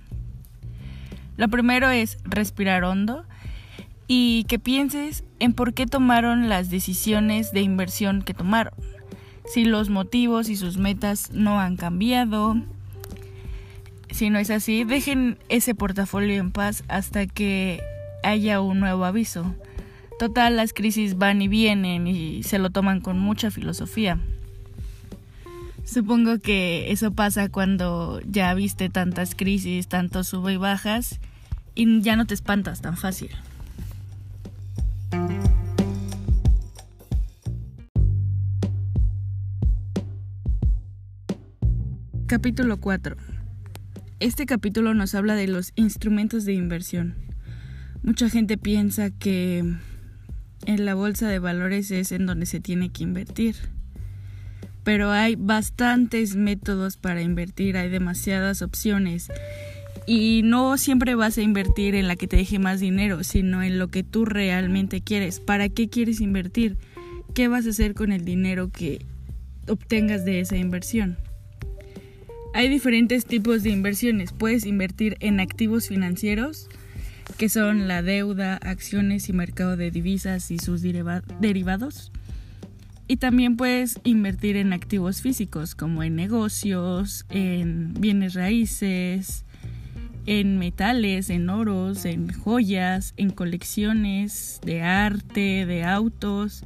Lo 1.36 1.46
primero 1.46 1.88
es 1.88 2.18
respirar 2.24 2.82
hondo 2.82 3.24
y 4.08 4.42
que 4.48 4.58
pienses 4.58 5.22
en 5.38 5.52
por 5.52 5.72
qué 5.72 5.86
tomaron 5.86 6.48
las 6.48 6.68
decisiones 6.68 7.52
de 7.52 7.60
inversión 7.60 8.22
que 8.22 8.34
tomaron. 8.34 8.74
Si 9.46 9.64
los 9.64 9.88
motivos 9.88 10.48
y 10.48 10.56
sus 10.56 10.78
metas 10.78 11.30
no 11.30 11.60
han 11.60 11.76
cambiado. 11.76 12.56
Si 14.10 14.30
no 14.30 14.40
es 14.40 14.50
así, 14.50 14.82
dejen 14.82 15.38
ese 15.48 15.76
portafolio 15.76 16.40
en 16.40 16.50
paz 16.50 16.82
hasta 16.88 17.28
que 17.28 17.80
haya 18.24 18.60
un 18.60 18.80
nuevo 18.80 19.04
aviso. 19.04 19.54
Total, 20.18 20.56
las 20.56 20.72
crisis 20.72 21.16
van 21.16 21.40
y 21.42 21.46
vienen 21.46 22.08
y 22.08 22.42
se 22.42 22.58
lo 22.58 22.70
toman 22.70 23.00
con 23.00 23.20
mucha 23.20 23.52
filosofía. 23.52 24.18
Supongo 25.84 26.38
que 26.40 26.90
eso 26.90 27.12
pasa 27.12 27.48
cuando 27.48 28.20
ya 28.28 28.52
viste 28.54 28.88
tantas 28.88 29.36
crisis, 29.36 29.86
tantos 29.86 30.26
sube 30.26 30.54
y 30.54 30.56
bajas, 30.56 31.20
y 31.76 32.02
ya 32.02 32.16
no 32.16 32.26
te 32.26 32.34
espantas 32.34 32.80
tan 32.80 32.96
fácil. 32.96 33.30
Capítulo 42.26 42.78
4. 42.78 43.16
Este 44.18 44.46
capítulo 44.46 44.94
nos 44.94 45.14
habla 45.14 45.36
de 45.36 45.46
los 45.46 45.72
instrumentos 45.76 46.44
de 46.44 46.54
inversión. 46.54 47.14
Mucha 48.02 48.28
gente 48.28 48.58
piensa 48.58 49.10
que 49.10 49.64
en 50.68 50.84
la 50.84 50.94
bolsa 50.94 51.26
de 51.30 51.38
valores 51.38 51.90
es 51.90 52.12
en 52.12 52.26
donde 52.26 52.44
se 52.44 52.60
tiene 52.60 52.90
que 52.90 53.02
invertir. 53.02 53.56
Pero 54.84 55.10
hay 55.10 55.34
bastantes 55.34 56.36
métodos 56.36 56.98
para 56.98 57.22
invertir, 57.22 57.78
hay 57.78 57.88
demasiadas 57.88 58.60
opciones. 58.60 59.32
Y 60.06 60.42
no 60.44 60.76
siempre 60.76 61.14
vas 61.14 61.38
a 61.38 61.42
invertir 61.42 61.94
en 61.94 62.06
la 62.06 62.16
que 62.16 62.28
te 62.28 62.36
deje 62.36 62.58
más 62.58 62.80
dinero, 62.80 63.24
sino 63.24 63.62
en 63.62 63.78
lo 63.78 63.88
que 63.88 64.02
tú 64.02 64.26
realmente 64.26 65.00
quieres. 65.00 65.40
¿Para 65.40 65.70
qué 65.70 65.88
quieres 65.88 66.20
invertir? 66.20 66.76
¿Qué 67.32 67.48
vas 67.48 67.66
a 67.66 67.70
hacer 67.70 67.94
con 67.94 68.12
el 68.12 68.26
dinero 68.26 68.70
que 68.70 69.06
obtengas 69.68 70.26
de 70.26 70.40
esa 70.40 70.58
inversión? 70.58 71.16
Hay 72.52 72.68
diferentes 72.68 73.24
tipos 73.24 73.62
de 73.62 73.70
inversiones. 73.70 74.32
Puedes 74.32 74.66
invertir 74.66 75.16
en 75.20 75.40
activos 75.40 75.88
financieros, 75.88 76.68
que 77.36 77.48
son 77.48 77.88
la 77.88 78.02
deuda, 78.02 78.56
acciones 78.56 79.28
y 79.28 79.32
mercado 79.32 79.76
de 79.76 79.90
divisas 79.90 80.50
y 80.50 80.58
sus 80.58 80.82
derivados. 80.82 82.12
Y 83.06 83.16
también 83.16 83.56
puedes 83.56 84.00
invertir 84.04 84.56
en 84.56 84.72
activos 84.72 85.22
físicos 85.22 85.74
como 85.74 86.02
en 86.02 86.14
negocios, 86.14 87.24
en 87.30 87.94
bienes 87.94 88.34
raíces, 88.34 89.44
en 90.26 90.58
metales, 90.58 91.30
en 91.30 91.48
oros, 91.48 92.04
en 92.04 92.30
joyas, 92.30 93.14
en 93.16 93.30
colecciones 93.30 94.60
de 94.62 94.82
arte, 94.82 95.64
de 95.64 95.84
autos. 95.84 96.64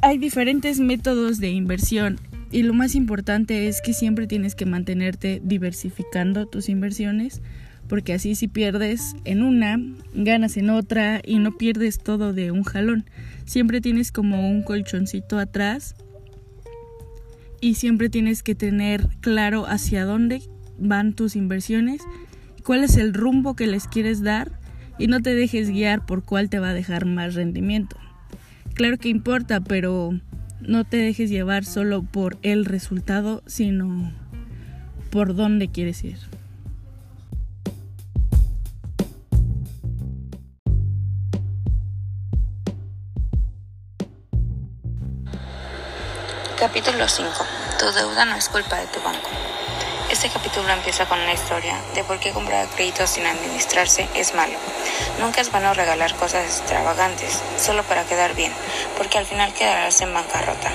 Hay 0.00 0.18
diferentes 0.18 0.78
métodos 0.78 1.38
de 1.38 1.50
inversión 1.50 2.20
y 2.52 2.62
lo 2.62 2.72
más 2.72 2.94
importante 2.94 3.66
es 3.66 3.82
que 3.82 3.92
siempre 3.92 4.28
tienes 4.28 4.54
que 4.54 4.64
mantenerte 4.64 5.42
diversificando 5.42 6.46
tus 6.46 6.68
inversiones 6.68 7.42
porque 7.88 8.12
así 8.12 8.34
si 8.34 8.48
pierdes 8.48 9.16
en 9.24 9.42
una, 9.42 9.80
ganas 10.14 10.56
en 10.56 10.70
otra 10.70 11.20
y 11.24 11.38
no 11.38 11.56
pierdes 11.56 11.98
todo 11.98 12.32
de 12.32 12.50
un 12.50 12.62
jalón. 12.62 13.04
Siempre 13.44 13.80
tienes 13.80 14.12
como 14.12 14.48
un 14.48 14.62
colchoncito 14.62 15.38
atrás 15.38 15.94
y 17.60 17.74
siempre 17.74 18.08
tienes 18.08 18.42
que 18.42 18.54
tener 18.54 19.08
claro 19.20 19.66
hacia 19.66 20.04
dónde 20.04 20.42
van 20.78 21.14
tus 21.14 21.34
inversiones, 21.34 22.02
cuál 22.62 22.84
es 22.84 22.96
el 22.96 23.14
rumbo 23.14 23.56
que 23.56 23.66
les 23.66 23.88
quieres 23.88 24.22
dar 24.22 24.52
y 24.98 25.06
no 25.06 25.20
te 25.20 25.34
dejes 25.34 25.70
guiar 25.70 26.06
por 26.06 26.22
cuál 26.22 26.50
te 26.50 26.58
va 26.58 26.70
a 26.70 26.74
dejar 26.74 27.06
más 27.06 27.34
rendimiento. 27.34 27.96
Claro 28.74 28.98
que 28.98 29.08
importa, 29.08 29.60
pero 29.60 30.12
no 30.60 30.84
te 30.84 30.98
dejes 30.98 31.30
llevar 31.30 31.64
solo 31.64 32.02
por 32.02 32.38
el 32.42 32.64
resultado, 32.64 33.42
sino 33.46 34.12
por 35.10 35.34
dónde 35.34 35.68
quieres 35.68 36.04
ir. 36.04 36.18
Capítulo 46.58 47.06
5. 47.06 47.30
Tu 47.78 47.92
deuda 47.92 48.24
no 48.24 48.34
es 48.34 48.48
culpa 48.48 48.78
de 48.78 48.88
tu 48.88 49.00
banco. 49.00 49.30
Este 50.10 50.28
capítulo 50.28 50.68
empieza 50.72 51.06
con 51.06 51.20
una 51.20 51.32
historia 51.32 51.80
de 51.94 52.02
por 52.02 52.18
qué 52.18 52.32
comprar 52.32 52.66
créditos 52.70 53.10
sin 53.10 53.24
administrarse 53.26 54.08
es 54.16 54.34
malo. 54.34 54.58
Nunca 55.20 55.40
es 55.40 55.52
bueno 55.52 55.72
regalar 55.72 56.16
cosas 56.16 56.44
extravagantes 56.46 57.38
solo 57.56 57.84
para 57.84 58.02
quedar 58.02 58.34
bien, 58.34 58.52
porque 58.96 59.18
al 59.18 59.26
final 59.26 59.54
quedarás 59.54 60.00
en 60.00 60.12
bancarrota. 60.12 60.72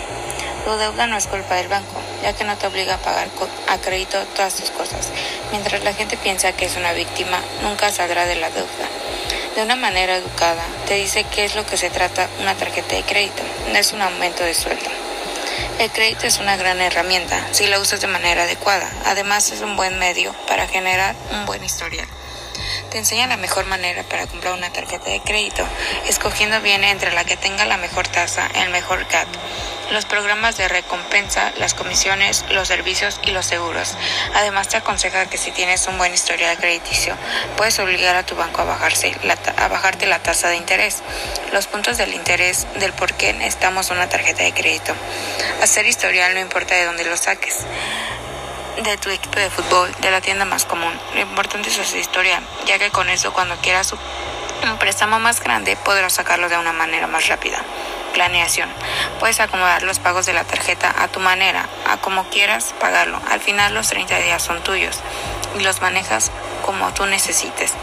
Tu 0.63 0.71
deuda 0.71 1.05
no 1.07 1.17
es 1.17 1.27
culpa 1.27 1.55
del 1.55 1.67
banco, 1.67 1.99
ya 2.21 2.31
que 2.31 2.45
no 2.45 2.55
te 2.55 2.67
obliga 2.67 2.95
a 2.95 2.99
pagar 2.99 3.27
a 3.67 3.77
crédito 3.79 4.23
todas 4.37 4.55
tus 4.55 4.71
cosas. 4.71 5.09
Mientras 5.51 5.83
la 5.83 5.93
gente 5.93 6.15
piensa 6.15 6.53
que 6.53 6.67
es 6.67 6.77
una 6.77 6.93
víctima, 6.93 7.41
nunca 7.61 7.91
saldrá 7.91 8.25
de 8.25 8.37
la 8.37 8.49
deuda. 8.51 8.87
De 9.57 9.63
una 9.63 9.75
manera 9.75 10.15
educada, 10.15 10.63
te 10.87 10.93
dice 10.93 11.25
qué 11.25 11.43
es 11.43 11.55
lo 11.55 11.65
que 11.65 11.75
se 11.75 11.89
trata 11.89 12.29
una 12.39 12.55
tarjeta 12.55 12.95
de 12.95 13.03
crédito, 13.03 13.43
no 13.69 13.77
es 13.77 13.91
un 13.91 14.01
aumento 14.01 14.45
de 14.45 14.53
sueldo. 14.53 15.02
El 15.79 15.91
crédito 15.91 16.27
es 16.27 16.39
una 16.39 16.55
gran 16.55 16.79
herramienta 16.81 17.47
si 17.51 17.67
la 17.67 17.79
usas 17.79 17.99
de 17.99 18.07
manera 18.07 18.43
adecuada. 18.43 18.89
Además 19.05 19.51
es 19.51 19.61
un 19.61 19.75
buen 19.75 19.97
medio 19.99 20.33
para 20.47 20.67
generar 20.67 21.15
un 21.31 21.45
buen 21.45 21.63
historial. 21.63 22.07
Te 22.93 23.00
enseña 23.00 23.25
la 23.25 23.38
mejor 23.38 23.65
manera 23.65 24.03
para 24.03 24.27
comprar 24.27 24.53
una 24.53 24.71
tarjeta 24.71 25.09
de 25.09 25.19
crédito, 25.19 25.67
escogiendo 26.07 26.62
bien 26.62 26.83
entre 26.83 27.12
la 27.12 27.25
que 27.25 27.35
tenga 27.35 27.65
la 27.65 27.77
mejor 27.77 28.07
tasa, 28.07 28.47
el 28.53 28.69
mejor 28.69 29.07
CAT, 29.07 29.27
los 29.91 30.05
programas 30.05 30.57
de 30.57 30.67
recompensa, 30.67 31.51
las 31.57 31.73
comisiones, 31.73 32.45
los 32.51 32.67
servicios 32.67 33.19
y 33.23 33.31
los 33.31 33.47
seguros. 33.47 33.97
Además 34.35 34.67
te 34.67 34.77
aconseja 34.77 35.25
que 35.25 35.39
si 35.39 35.50
tienes 35.50 35.88
un 35.88 35.97
buen 35.97 36.13
historial 36.13 36.55
crediticio, 36.57 37.15
puedes 37.57 37.79
obligar 37.79 38.15
a 38.15 38.27
tu 38.27 38.35
banco 38.35 38.62
a, 38.62 38.65
bajarse 38.65 39.12
a 39.57 39.67
bajarte 39.69 40.05
la 40.05 40.21
tasa 40.21 40.50
de 40.50 40.57
interés, 40.57 41.01
los 41.51 41.65
puntos 41.65 41.97
del 41.97 42.13
interés 42.13 42.67
del 42.75 42.93
por 42.93 43.15
qué 43.15 43.33
necesitamos 43.33 43.89
una 43.89 44.07
tarjeta 44.07 44.43
de 44.43 44.53
crédito. 44.53 44.93
Hacer 45.63 45.88
historial 45.88 46.35
no 46.35 46.41
importa 46.41 46.75
de 46.75 46.85
dónde 46.85 47.05
lo 47.05 47.17
saques 47.17 47.65
de 48.81 48.97
tu 48.97 49.09
equipo 49.09 49.39
de 49.39 49.49
fútbol, 49.49 49.91
de 49.99 50.11
la 50.11 50.21
tienda 50.21 50.45
más 50.45 50.65
común. 50.65 50.93
Lo 51.13 51.21
importante 51.21 51.69
es 51.69 51.75
su 51.75 51.97
historia, 51.97 52.41
ya 52.65 52.79
que 52.79 52.89
con 52.91 53.09
eso 53.09 53.33
cuando 53.33 53.55
quieras 53.57 53.93
un 53.93 54.77
préstamo 54.77 55.19
más 55.19 55.41
grande 55.41 55.75
podrás 55.75 56.13
sacarlo 56.13 56.49
de 56.49 56.57
una 56.57 56.73
manera 56.73 57.07
más 57.07 57.27
rápida. 57.27 57.61
planeación. 58.13 58.69
Puedes 59.19 59.39
acomodar 59.39 59.81
los 59.81 59.97
pagos 59.97 60.27
de 60.27 60.33
la 60.33 60.43
tarjeta 60.43 60.93
a 60.95 61.07
tu 61.07 61.19
manera, 61.19 61.67
a 61.89 61.97
como 61.97 62.25
quieras 62.25 62.73
pagarlo. 62.79 63.19
Al 63.31 63.39
final 63.39 63.73
los 63.73 63.87
30 63.87 64.19
días 64.19 64.43
son 64.43 64.61
tuyos 64.61 64.99
y 65.57 65.63
los 65.63 65.81
manejas 65.81 66.31
como 66.63 66.93
tú 66.93 67.07
necesites. 67.07 67.73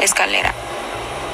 Escalera. 0.00 0.52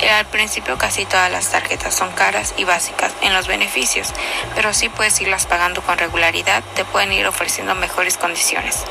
Al 0.08 0.26
principio 0.26 0.78
casi 0.78 1.04
todas 1.04 1.30
las 1.30 1.50
tarjetas 1.50 1.94
son 1.94 2.10
caras 2.12 2.54
y 2.56 2.64
básicas 2.64 3.12
en 3.20 3.34
los 3.34 3.46
beneficios, 3.46 4.12
pero 4.54 4.72
si 4.72 4.88
puedes 4.88 5.20
irlas 5.20 5.46
pagando 5.46 5.82
con 5.82 5.98
regularidad, 5.98 6.62
te 6.74 6.84
pueden 6.84 7.12
ir 7.12 7.26
ofreciendo 7.26 7.74
mejores 7.74 8.16
condiciones. 8.16 8.84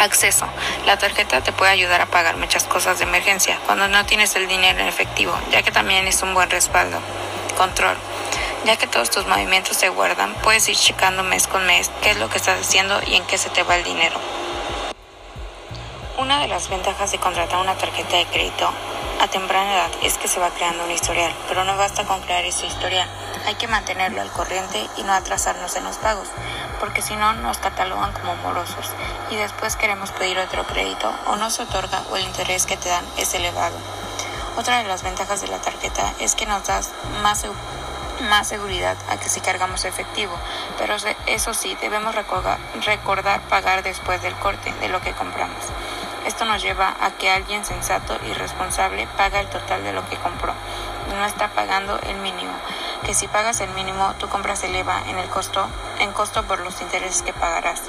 Acceso. 0.00 0.46
La 0.86 0.98
tarjeta 0.98 1.40
te 1.42 1.52
puede 1.52 1.70
ayudar 1.70 2.00
a 2.00 2.06
pagar 2.06 2.36
muchas 2.36 2.64
cosas 2.64 2.98
de 2.98 3.04
emergencia 3.04 3.58
cuando 3.66 3.86
no 3.86 4.04
tienes 4.04 4.34
el 4.36 4.48
dinero 4.48 4.80
en 4.80 4.88
efectivo, 4.88 5.36
ya 5.50 5.62
que 5.62 5.70
también 5.70 6.06
es 6.08 6.22
un 6.22 6.34
buen 6.34 6.50
respaldo. 6.50 6.98
Control. 7.56 7.96
Ya 8.64 8.76
que 8.76 8.86
todos 8.86 9.10
tus 9.10 9.26
movimientos 9.26 9.76
se 9.76 9.90
guardan, 9.90 10.34
puedes 10.42 10.68
ir 10.68 10.76
checando 10.76 11.22
mes 11.22 11.46
con 11.46 11.66
mes 11.66 11.90
qué 12.02 12.10
es 12.10 12.16
lo 12.18 12.28
que 12.28 12.38
estás 12.38 12.60
haciendo 12.60 13.00
y 13.06 13.14
en 13.14 13.24
qué 13.24 13.38
se 13.38 13.50
te 13.50 13.62
va 13.62 13.76
el 13.76 13.84
dinero. 13.84 14.20
Una 16.18 16.40
de 16.40 16.48
las 16.48 16.68
ventajas 16.68 17.12
de 17.12 17.18
contratar 17.18 17.60
una 17.60 17.74
tarjeta 17.74 18.16
de 18.16 18.26
crédito 18.26 18.72
a 19.24 19.28
temprana 19.28 19.72
edad 19.72 19.90
es 20.02 20.18
que 20.18 20.28
se 20.28 20.38
va 20.38 20.50
creando 20.50 20.84
un 20.84 20.90
historial, 20.90 21.34
pero 21.48 21.64
no 21.64 21.78
basta 21.78 22.04
con 22.04 22.20
crear 22.20 22.44
ese 22.44 22.66
historial, 22.66 23.08
hay 23.46 23.54
que 23.54 23.66
mantenerlo 23.66 24.20
al 24.20 24.30
corriente 24.30 24.86
y 24.98 25.02
no 25.02 25.14
atrasarnos 25.14 25.74
en 25.76 25.84
los 25.84 25.96
pagos, 25.96 26.28
porque 26.78 27.00
si 27.00 27.16
no 27.16 27.32
nos 27.32 27.56
catalogan 27.56 28.12
como 28.12 28.36
morosos 28.36 28.92
y 29.30 29.36
después 29.36 29.76
queremos 29.76 30.10
pedir 30.12 30.38
otro 30.38 30.66
crédito 30.66 31.10
o 31.26 31.36
no 31.36 31.48
se 31.48 31.62
otorga 31.62 32.02
o 32.10 32.16
el 32.16 32.24
interés 32.24 32.66
que 32.66 32.76
te 32.76 32.90
dan 32.90 33.04
es 33.16 33.32
elevado. 33.32 33.76
Otra 34.58 34.82
de 34.82 34.88
las 34.88 35.02
ventajas 35.02 35.40
de 35.40 35.48
la 35.48 35.58
tarjeta 35.58 36.12
es 36.18 36.34
que 36.34 36.44
nos 36.44 36.66
das 36.66 36.92
más, 37.22 37.46
más 38.28 38.46
seguridad 38.46 38.98
a 39.08 39.16
que 39.16 39.30
si 39.30 39.40
cargamos 39.40 39.86
efectivo, 39.86 40.36
pero 40.76 40.96
eso 41.26 41.54
sí, 41.54 41.74
debemos 41.80 42.14
recordar, 42.14 42.58
recordar 42.84 43.40
pagar 43.48 43.82
después 43.82 44.20
del 44.20 44.34
corte 44.34 44.70
de 44.80 44.88
lo 44.90 45.00
que 45.00 45.12
compramos. 45.12 45.64
Esto 46.26 46.44
nos 46.44 46.62
lleva 46.62 46.94
a 47.00 47.10
que 47.12 47.30
alguien 47.30 47.64
sensato 47.64 48.16
y 48.28 48.32
responsable 48.32 49.06
paga 49.16 49.40
el 49.40 49.48
total 49.48 49.84
de 49.84 49.92
lo 49.92 50.08
que 50.08 50.16
compró 50.16 50.54
no 51.12 51.24
está 51.24 51.48
pagando 51.48 51.98
el 52.00 52.16
mínimo. 52.16 52.52
Que 53.04 53.14
si 53.14 53.28
pagas 53.28 53.60
el 53.60 53.70
mínimo, 53.70 54.14
tu 54.18 54.28
compra 54.28 54.56
se 54.56 54.66
eleva 54.66 55.02
en 55.08 55.18
el 55.18 55.28
costo, 55.28 55.66
en 56.00 56.12
costo 56.12 56.42
por 56.44 56.60
los 56.60 56.80
intereses 56.80 57.22
que 57.22 57.32
pagarás. 57.32 57.82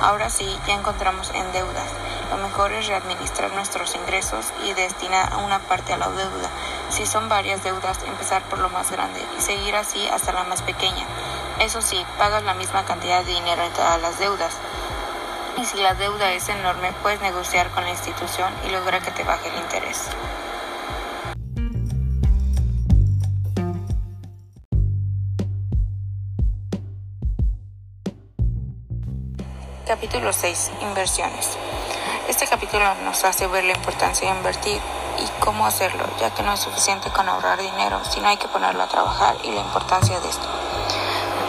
Ahora 0.00 0.30
sí, 0.30 0.58
ya 0.66 0.74
encontramos 0.74 1.30
en 1.30 1.52
deudas. 1.52 1.90
Lo 2.30 2.36
mejor 2.36 2.72
es 2.72 2.86
readministrar 2.86 3.52
nuestros 3.52 3.94
ingresos 3.94 4.52
y 4.64 4.72
destinar 4.74 5.34
una 5.44 5.60
parte 5.60 5.92
a 5.92 5.96
la 5.96 6.08
deuda. 6.08 6.50
Si 6.90 7.06
son 7.06 7.28
varias 7.28 7.62
deudas, 7.62 7.98
empezar 8.04 8.42
por 8.42 8.58
lo 8.58 8.68
más 8.68 8.90
grande 8.90 9.24
y 9.36 9.40
seguir 9.40 9.74
así 9.76 10.06
hasta 10.08 10.32
la 10.32 10.44
más 10.44 10.62
pequeña. 10.62 11.06
Eso 11.60 11.80
sí, 11.82 12.04
pagas 12.18 12.42
la 12.44 12.54
misma 12.54 12.84
cantidad 12.84 13.24
de 13.24 13.32
dinero 13.32 13.62
en 13.64 13.72
todas 13.72 14.00
las 14.00 14.18
deudas. 14.18 14.54
Y 15.60 15.64
si 15.64 15.76
la 15.78 15.92
deuda 15.94 16.32
es 16.34 16.48
enorme, 16.48 16.92
puedes 17.02 17.20
negociar 17.20 17.68
con 17.70 17.82
la 17.82 17.90
institución 17.90 18.52
y 18.64 18.70
lograr 18.70 19.02
que 19.02 19.10
te 19.10 19.24
baje 19.24 19.48
el 19.48 19.56
interés. 19.56 20.04
Capítulo 29.84 30.32
6. 30.32 30.70
Inversiones. 30.82 31.58
Este 32.28 32.46
capítulo 32.46 32.94
nos 33.04 33.24
hace 33.24 33.48
ver 33.48 33.64
la 33.64 33.72
importancia 33.72 34.30
de 34.30 34.36
invertir 34.36 34.80
y 35.18 35.40
cómo 35.40 35.66
hacerlo, 35.66 36.04
ya 36.20 36.32
que 36.32 36.44
no 36.44 36.52
es 36.52 36.60
suficiente 36.60 37.10
con 37.10 37.28
ahorrar 37.28 37.60
dinero, 37.60 38.00
sino 38.08 38.28
hay 38.28 38.36
que 38.36 38.46
ponerlo 38.46 38.84
a 38.84 38.88
trabajar 38.88 39.34
y 39.42 39.50
la 39.50 39.62
importancia 39.62 40.20
de 40.20 40.28
esto. 40.28 41.07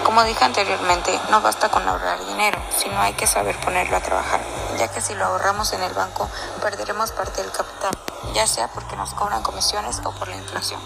Como 0.09 0.23
dije 0.23 0.43
anteriormente, 0.43 1.21
no 1.29 1.39
basta 1.39 1.69
con 1.69 1.87
ahorrar 1.87 2.25
dinero, 2.25 2.59
sino 2.75 2.99
hay 2.99 3.13
que 3.13 3.27
saber 3.27 3.55
ponerlo 3.59 3.95
a 3.95 3.99
trabajar, 3.99 4.41
ya 4.79 4.87
que 4.87 5.01
si 5.01 5.13
lo 5.13 5.23
ahorramos 5.23 5.71
en 5.73 5.83
el 5.83 5.93
banco 5.93 6.27
perderemos 6.63 7.11
parte 7.11 7.43
del 7.43 7.51
capital, 7.51 7.95
ya 8.33 8.47
sea 8.47 8.69
porque 8.69 8.95
nos 8.95 9.13
cobran 9.13 9.43
comisiones 9.43 10.01
o 10.03 10.11
por 10.13 10.27
la 10.27 10.35
inflación. 10.35 10.81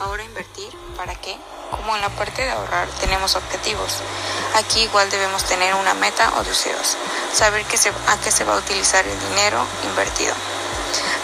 Ahora 0.00 0.24
invertir, 0.24 0.76
¿para 0.96 1.14
qué? 1.14 1.38
Como 1.70 1.94
en 1.94 2.02
la 2.02 2.08
parte 2.08 2.42
de 2.42 2.50
ahorrar 2.50 2.88
tenemos 2.98 3.36
objetivos, 3.36 4.02
aquí 4.56 4.80
igual 4.80 5.08
debemos 5.08 5.44
tener 5.44 5.76
una 5.76 5.94
meta 5.94 6.32
o 6.40 6.42
deseos, 6.42 6.96
saber 7.32 7.64
que 7.66 7.76
se, 7.76 7.90
a 7.90 8.16
qué 8.24 8.32
se 8.32 8.42
va 8.42 8.56
a 8.56 8.58
utilizar 8.58 9.06
el 9.06 9.20
dinero 9.20 9.64
invertido. 9.84 10.34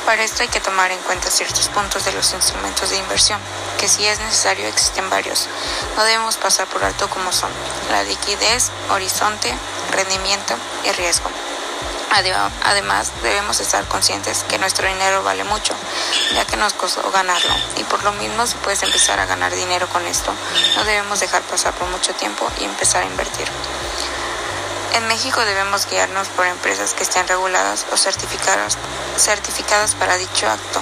Para 0.07 0.23
esto 0.23 0.43
hay 0.43 0.49
que 0.49 0.61
tomar 0.61 0.90
en 0.90 1.01
cuenta 1.01 1.31
ciertos 1.31 1.69
puntos 1.69 2.05
de 2.05 2.12
los 2.12 2.33
instrumentos 2.35 2.90
de 2.90 2.99
inversión, 2.99 3.40
que 3.79 3.88
si 3.88 4.05
es 4.05 4.19
necesario 4.19 4.67
existen 4.69 5.09
varios. 5.09 5.49
No 5.97 6.05
debemos 6.05 6.37
pasar 6.37 6.67
por 6.67 6.85
alto 6.85 7.09
como 7.09 7.33
son 7.33 7.51
la 7.90 8.03
liquidez, 8.03 8.71
horizonte, 8.90 9.55
rendimiento 9.93 10.55
y 10.85 10.93
riesgo. 10.93 11.31
Además, 12.62 13.11
debemos 13.25 13.59
estar 13.59 13.85
conscientes 13.88 14.45
que 14.49 14.59
nuestro 14.59 14.87
dinero 14.87 15.25
vale 15.25 15.43
mucho, 15.43 15.75
ya 16.33 16.45
que 16.45 16.57
nos 16.57 16.73
costó 16.73 17.11
ganarlo. 17.11 17.53
Y 17.77 17.83
por 17.85 18.05
lo 18.05 18.12
mismo, 18.12 18.47
si 18.47 18.55
puedes 18.59 18.85
empezar 18.85 19.19
a 19.19 19.27
ganar 19.27 19.53
dinero 19.53 19.88
con 19.88 20.07
esto, 20.07 20.33
no 20.77 20.85
debemos 20.85 21.19
dejar 21.19 21.43
pasar 21.43 21.73
por 21.75 21.88
mucho 21.88 22.14
tiempo 22.14 22.49
y 22.61 22.64
empezar 22.64 23.03
a 23.03 23.07
invertir. 23.07 23.49
En 24.94 25.09
México 25.09 25.44
debemos 25.44 25.87
guiarnos 25.87 26.28
por 26.28 26.46
empresas 26.46 26.94
que 26.94 27.02
estén 27.02 27.26
reguladas 27.26 27.85
o 27.90 27.96
certificadas, 27.96 28.78
certificadas 29.18 29.96
para 29.96 30.16
dicho 30.16 30.48
acto, 30.48 30.80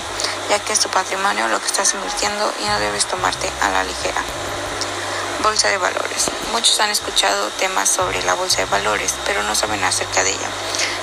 ya 0.51 0.59
que 0.59 0.75
es 0.75 0.81
tu 0.81 0.91
patrimonio 0.91 1.49
lo 1.49 1.59
que 1.59 1.67
estás 1.67 1.95
invirtiendo 1.95 2.53
y 2.61 2.67
no 2.67 2.79
debes 2.79 3.07
tomarte 3.07 3.51
a 3.63 3.71
la 3.71 3.85
ligera. 3.85 4.23
Bolsa 5.43 5.69
de 5.69 5.79
valores. 5.79 6.31
Muchos 6.53 6.79
han 6.81 6.91
escuchado 6.91 7.49
temas 7.53 7.89
sobre 7.89 8.23
la 8.25 8.35
bolsa 8.35 8.59
de 8.59 8.67
valores, 8.67 9.15
pero 9.25 9.43
no 9.45 9.55
saben 9.55 9.83
acerca 9.83 10.23
de 10.23 10.31
ella. 10.33 10.49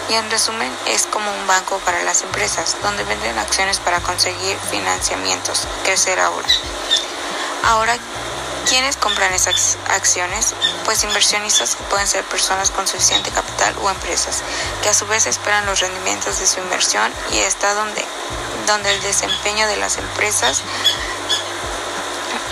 Y 0.09 0.13
en 0.13 0.29
resumen, 0.29 0.71
es 0.85 1.07
como 1.07 1.33
un 1.33 1.47
banco 1.47 1.79
para 1.79 2.03
las 2.03 2.21
empresas, 2.21 2.77
donde 2.83 3.03
venden 3.05 3.39
acciones 3.39 3.79
para 3.79 4.01
conseguir 4.01 4.55
financiamientos, 4.69 5.67
crecer 5.83 6.19
ahora. 6.19 6.47
Ahora 7.63 7.97
¿Quiénes 8.69 8.97
compran 8.97 9.33
esas 9.33 9.79
acciones? 9.87 10.53
Pues 10.85 11.03
inversionistas 11.03 11.75
que 11.75 11.83
pueden 11.85 12.05
ser 12.05 12.23
personas 12.25 12.69
con 12.69 12.87
suficiente 12.87 13.31
capital 13.31 13.75
o 13.81 13.89
empresas, 13.89 14.43
que 14.83 14.89
a 14.89 14.93
su 14.93 15.07
vez 15.07 15.25
esperan 15.25 15.65
los 15.65 15.79
rendimientos 15.79 16.39
de 16.39 16.45
su 16.45 16.59
inversión 16.59 17.11
y 17.31 17.39
está 17.39 17.73
donde, 17.73 18.05
donde 18.67 18.93
el 18.93 19.01
desempeño 19.01 19.65
de 19.65 19.77
las 19.77 19.97
empresas 19.97 20.61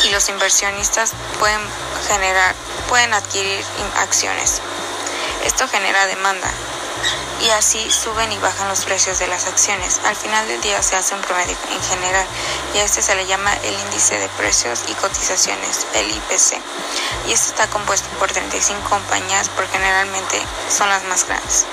y 0.06 0.10
los 0.10 0.27
inversionistas 0.30 1.12
pueden 1.38 1.62
generar, 2.08 2.56
pueden 2.89 3.13
adquirir 3.13 3.63
acciones. 3.97 4.60
Esto 5.45 5.67
genera 5.67 6.08
demanda, 6.08 6.49
y 7.41 7.49
así 7.49 7.89
suben 7.91 8.31
y 8.31 8.38
bajan 8.39 8.67
los 8.67 8.86
precios 8.86 9.19
de 9.19 9.27
las 9.27 9.47
acciones. 9.47 9.99
Al 10.05 10.15
final 10.15 10.47
del 10.47 10.62
día 10.62 10.81
se 10.81 10.95
hace 10.95 11.15
un 11.15 11.21
promedio 11.21 11.55
en 11.71 11.81
general 11.83 12.25
y 12.73 12.79
a 12.79 12.83
este 12.83 13.01
se 13.01 13.15
le 13.15 13.25
llama 13.25 13.53
el 13.63 13.73
índice 13.73 14.17
de 14.17 14.27
precios 14.29 14.83
y 14.88 14.93
cotizaciones, 14.93 15.88
el 15.95 16.10
IPC. 16.10 16.62
Y 17.27 17.33
este 17.33 17.49
está 17.49 17.67
compuesto 17.69 18.07
por 18.19 18.31
35 18.31 18.89
compañías 18.89 19.49
porque 19.49 19.73
generalmente 19.73 20.41
son 20.69 20.87
las 20.89 21.03
más 21.03 21.27
grandes. 21.27 21.65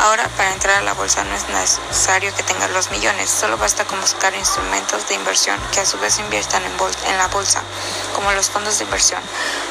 Ahora, 0.00 0.28
para 0.36 0.52
entrar 0.52 0.78
a 0.78 0.82
la 0.82 0.94
bolsa 0.94 1.22
no 1.24 1.34
es 1.34 1.48
necesario 1.48 2.34
que 2.34 2.42
tengas 2.42 2.70
los 2.70 2.90
millones, 2.90 3.30
solo 3.30 3.56
basta 3.56 3.84
con 3.84 4.00
buscar 4.00 4.34
instrumentos 4.34 5.08
de 5.08 5.14
inversión 5.14 5.58
que 5.72 5.80
a 5.80 5.86
su 5.86 5.98
vez 5.98 6.18
inviertan 6.18 6.62
en, 6.64 6.72
en 7.08 7.18
la 7.18 7.28
bolsa, 7.28 7.62
como 8.14 8.32
los 8.32 8.50
fondos 8.50 8.78
de 8.78 8.84
inversión, 8.84 9.22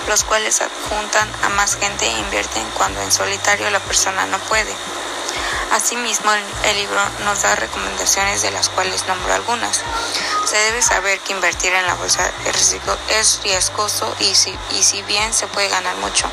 los 0.08 0.24
cuales 0.24 0.62
adjuntan 0.62 1.30
a 1.44 1.50
más 1.50 1.76
gente 1.76 2.06
e 2.06 2.20
invierten 2.20 2.64
cuando 2.78 3.02
en 3.02 3.12
solitario 3.12 3.70
la 3.70 3.80
persona 3.82 4.26
no 4.28 4.40
puede. 4.40 4.74
Asimismo, 5.72 6.32
el 6.32 6.78
libro 6.78 7.02
nos 7.26 7.42
da 7.42 7.56
recomendaciones 7.56 8.42
de 8.42 8.52
las 8.52 8.70
cuales 8.70 9.06
nombro 9.08 9.34
algunas. 9.34 9.82
Se 10.56 10.62
debe 10.62 10.82
saber 10.82 11.20
que 11.20 11.34
invertir 11.34 11.74
en 11.74 11.86
la 11.86 11.96
bolsa 11.96 12.32
es 13.10 13.42
riesgoso 13.44 14.16
y 14.22 14.34
si, 14.36 14.58
y 14.72 14.84
si 14.84 15.02
bien 15.02 15.34
se 15.34 15.48
puede 15.48 15.68
ganar 15.68 15.98
mucho, 15.98 16.32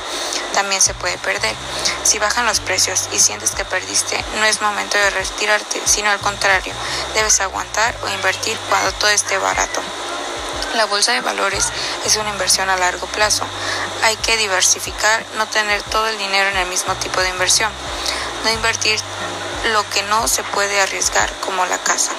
también 0.54 0.80
se 0.80 0.94
puede 0.94 1.18
perder. 1.18 1.56
Si 2.04 2.20
bajan 2.20 2.46
los 2.46 2.60
precios 2.60 3.08
y 3.10 3.18
sientes 3.18 3.50
que 3.50 3.64
perdiste, 3.64 4.24
no 4.38 4.44
es 4.44 4.62
momento 4.62 4.96
de 4.96 5.10
retirarte, 5.10 5.82
sino 5.86 6.08
al 6.08 6.20
contrario, 6.20 6.72
debes 7.14 7.40
aguantar 7.40 7.96
o 8.04 8.08
invertir 8.10 8.56
cuando 8.68 8.92
todo 8.92 9.10
esté 9.10 9.38
barato. 9.38 9.82
La 10.76 10.84
bolsa 10.84 11.10
de 11.10 11.20
valores 11.20 11.72
es 12.06 12.14
una 12.14 12.30
inversión 12.30 12.70
a 12.70 12.76
largo 12.76 13.08
plazo. 13.08 13.44
Hay 14.04 14.14
que 14.18 14.36
diversificar, 14.36 15.26
no 15.36 15.48
tener 15.48 15.82
todo 15.82 16.06
el 16.06 16.16
dinero 16.16 16.48
en 16.48 16.58
el 16.58 16.68
mismo 16.68 16.94
tipo 16.94 17.20
de 17.20 17.30
inversión 17.30 17.72
no 18.44 18.50
invertir 18.50 19.00
lo 19.72 19.88
que 19.90 20.02
no 20.04 20.28
se 20.28 20.44
puede 20.44 20.80
arriesgar 20.80 21.32
como 21.40 21.66
la 21.66 21.78
casa. 21.78 22.12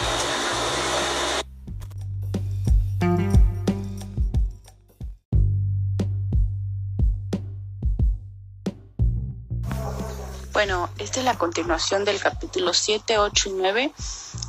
Bueno, 10.65 10.89
esta 10.97 11.19
es 11.19 11.25
la 11.25 11.37
continuación 11.37 12.05
del 12.05 12.21
capítulo 12.21 12.73
7, 12.73 13.17
8 13.19 13.49
y 13.49 13.51
9 13.51 13.91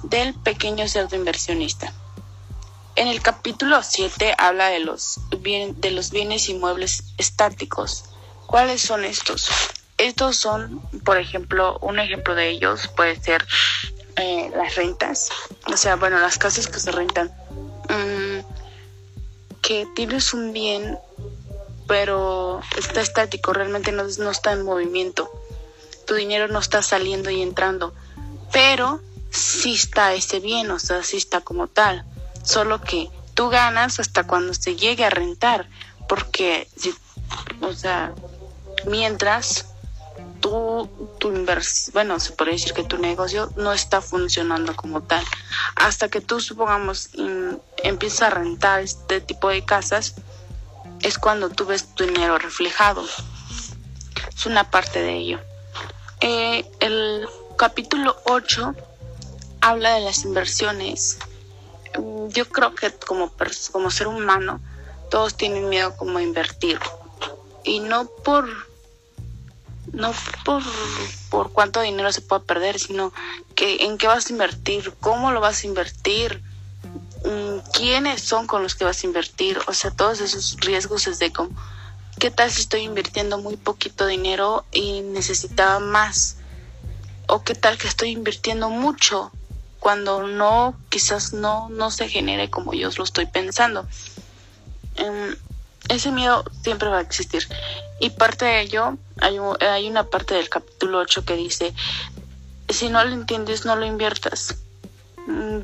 del 0.05 0.33
pequeño 0.33 0.87
cerdo 0.87 1.17
inversionista. 1.17 1.93
En 2.95 3.09
el 3.09 3.21
capítulo 3.21 3.83
7 3.83 4.33
habla 4.39 4.69
de 4.69 4.79
los, 4.79 5.19
bien, 5.41 5.81
de 5.81 5.91
los 5.91 6.13
bienes 6.13 6.49
inmuebles 6.49 7.03
estáticos. 7.19 8.05
¿Cuáles 8.47 8.81
son 8.81 9.05
estos? 9.05 9.49
Estos 9.99 10.37
son, 10.37 10.81
por 11.03 11.19
ejemplo, 11.19 11.81
un 11.81 11.99
ejemplo 11.99 12.37
de 12.37 12.49
ellos 12.49 12.89
puede 12.95 13.21
ser 13.21 13.45
eh, 14.15 14.53
las 14.55 14.77
rentas, 14.77 15.31
o 15.67 15.77
sea, 15.77 15.97
bueno, 15.97 16.21
las 16.21 16.39
casas 16.39 16.69
que 16.69 16.79
se 16.79 16.93
rentan. 16.93 17.27
Mm, 17.89 18.47
que 19.63 19.89
tienes 19.97 20.33
un 20.33 20.53
bien, 20.53 20.97
pero 21.89 22.61
está 22.79 23.01
estático, 23.01 23.53
realmente 23.53 23.91
no 23.91 24.31
está 24.31 24.53
en 24.53 24.63
movimiento. 24.63 25.29
Tu 26.07 26.15
dinero 26.15 26.49
no 26.49 26.59
está 26.59 26.83
saliendo 26.83 27.31
y 27.31 27.43
entrando, 27.43 27.95
pero 28.53 29.01
sí 29.31 29.75
está 29.75 30.15
ese 30.15 30.41
bien, 30.41 30.71
o 30.71 30.79
sea, 30.79 31.03
sí 31.03 31.17
está 31.17 31.41
como 31.41 31.67
tal 31.69 32.05
solo 32.45 32.81
que 32.81 33.11
tú 33.35 33.49
ganas 33.49 33.99
hasta 33.99 34.25
cuando 34.25 34.55
se 34.55 34.77
llegue 34.77 35.05
a 35.05 35.11
rentar, 35.11 35.69
porque, 36.09 36.69
o 37.61 37.73
sea, 37.73 38.13
mientras 38.87 39.67
tú, 40.41 40.89
tu 41.19 41.29
inversión, 41.33 41.95
bueno, 41.95 42.21
se 42.21 42.33
puede 42.33 42.53
decir 42.53 42.75
que 42.75 42.85
tu 42.85 42.99
negocio 42.99 43.51
no 43.57 43.73
está 43.73 44.01
funcionando 44.01 44.77
como 44.77 45.03
tal. 45.03 45.25
Hasta 45.75 46.09
que 46.09 46.21
tú, 46.21 46.41
supongamos, 46.41 47.11
empiezas 47.83 48.23
a 48.23 48.31
rentar 48.31 48.81
este 48.81 49.21
tipo 49.21 49.49
de 49.49 49.65
casas, 49.65 50.15
es 51.01 51.19
cuando 51.19 51.51
tú 51.51 51.65
ves 51.65 51.95
tu 51.95 52.05
dinero 52.05 52.39
reflejado. 52.39 53.05
Es 54.37 54.47
una 54.47 54.71
parte 54.71 55.01
de 55.01 55.17
ello. 55.17 55.41
Eh, 56.21 56.65
el 56.81 57.29
capítulo 57.57 58.17
8 58.25 58.75
habla 59.61 59.95
de 59.95 60.01
las 60.01 60.25
inversiones. 60.25 61.19
Yo 62.29 62.49
creo 62.49 62.75
que 62.75 62.93
como, 62.93 63.33
como 63.73 63.91
ser 63.91 64.09
humano 64.09 64.61
todos 65.11 65.37
tienen 65.37 65.69
miedo 65.69 65.97
como 65.97 66.19
a 66.19 66.23
invertir. 66.23 66.79
Y 67.63 67.81
no 67.81 68.07
por 68.07 68.49
no 69.93 70.13
por, 70.45 70.63
por 71.31 71.53
cuánto 71.53 71.81
dinero 71.81 72.11
se 72.13 72.21
puede 72.21 72.43
perder, 72.43 72.79
sino 72.79 73.13
que 73.55 73.85
en 73.85 73.99
qué 73.99 74.07
vas 74.07 74.27
a 74.27 74.33
invertir, 74.33 74.93
cómo 75.01 75.31
lo 75.31 75.41
vas 75.41 75.63
a 75.63 75.67
invertir, 75.67 76.43
mm, 77.25 77.71
quiénes 77.73 78.23
son 78.23 78.47
con 78.47 78.63
los 78.63 78.75
que 78.75 78.85
vas 78.85 79.03
a 79.03 79.07
invertir, 79.07 79.59
o 79.67 79.73
sea, 79.73 79.91
todos 79.91 80.21
esos 80.21 80.57
riesgos 80.61 81.07
es 81.07 81.19
de 81.19 81.33
como, 81.33 81.51
¿qué 82.19 82.31
tal 82.31 82.51
si 82.51 82.61
estoy 82.61 82.83
invirtiendo 82.83 83.39
muy 83.39 83.57
poquito 83.57 84.07
dinero 84.07 84.65
y 84.73 85.01
necesitaba 85.03 85.79
más? 85.81 86.37
¿O 87.27 87.43
qué 87.43 87.55
tal 87.55 87.79
que 87.79 87.89
estoy 87.89 88.11
invirtiendo 88.11 88.69
mucho 88.69 89.33
cuando 89.85 90.23
no, 90.23 90.75
quizás 90.89 91.35
no, 91.35 91.69
no 91.69 91.91
se 91.91 92.09
genere 92.09 92.49
como 92.49 92.73
yo 92.73 92.89
lo 92.97 93.05
estoy 93.05 93.27
pensando. 93.27 93.87
Em, 94.97 95.37
ese 95.91 96.11
miedo 96.11 96.43
siempre 96.63 96.89
va 96.89 96.97
a 96.97 97.03
existir. 97.03 97.47
Y 98.01 98.09
parte 98.09 98.47
de 98.47 98.63
ello, 98.63 98.97
hay, 99.21 99.37
hay 99.61 99.87
una 99.87 100.05
parte 100.05 100.37
del 100.37 100.49
capítulo 100.49 101.01
8 101.01 101.27
que 101.27 101.37
dice, 101.37 101.75
si 102.71 102.89
no 102.89 103.05
lo 103.05 103.13
entiendes, 103.13 103.67
no 103.67 103.77
lo 103.77 103.85
inviertas. 103.85 104.55
Mm, 105.27 105.59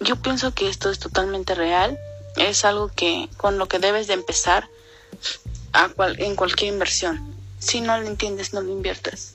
yo 0.00 0.16
pienso 0.16 0.52
que 0.52 0.68
esto 0.68 0.90
es 0.90 0.98
totalmente 0.98 1.54
real. 1.54 1.96
Es 2.36 2.64
algo 2.64 2.88
que 2.88 3.28
con 3.36 3.58
lo 3.58 3.68
que 3.68 3.78
debes 3.78 4.08
de 4.08 4.14
empezar 4.14 4.68
a 5.72 5.90
en 6.18 6.36
cualquier 6.36 6.72
inversión. 6.72 7.34
Si 7.58 7.80
no 7.80 7.98
lo 7.98 8.06
entiendes, 8.06 8.52
no 8.52 8.60
lo 8.60 8.70
inviertas. 8.70 9.34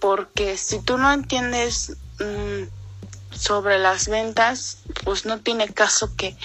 Porque 0.00 0.56
si 0.56 0.80
tú 0.80 0.98
no 0.98 1.12
entiendes 1.12 1.96
mm, 2.18 3.34
sobre 3.34 3.78
las 3.78 4.08
ventas, 4.08 4.78
pues 5.04 5.24
no 5.24 5.40
tiene 5.40 5.68
caso 5.68 6.14
que 6.16 6.36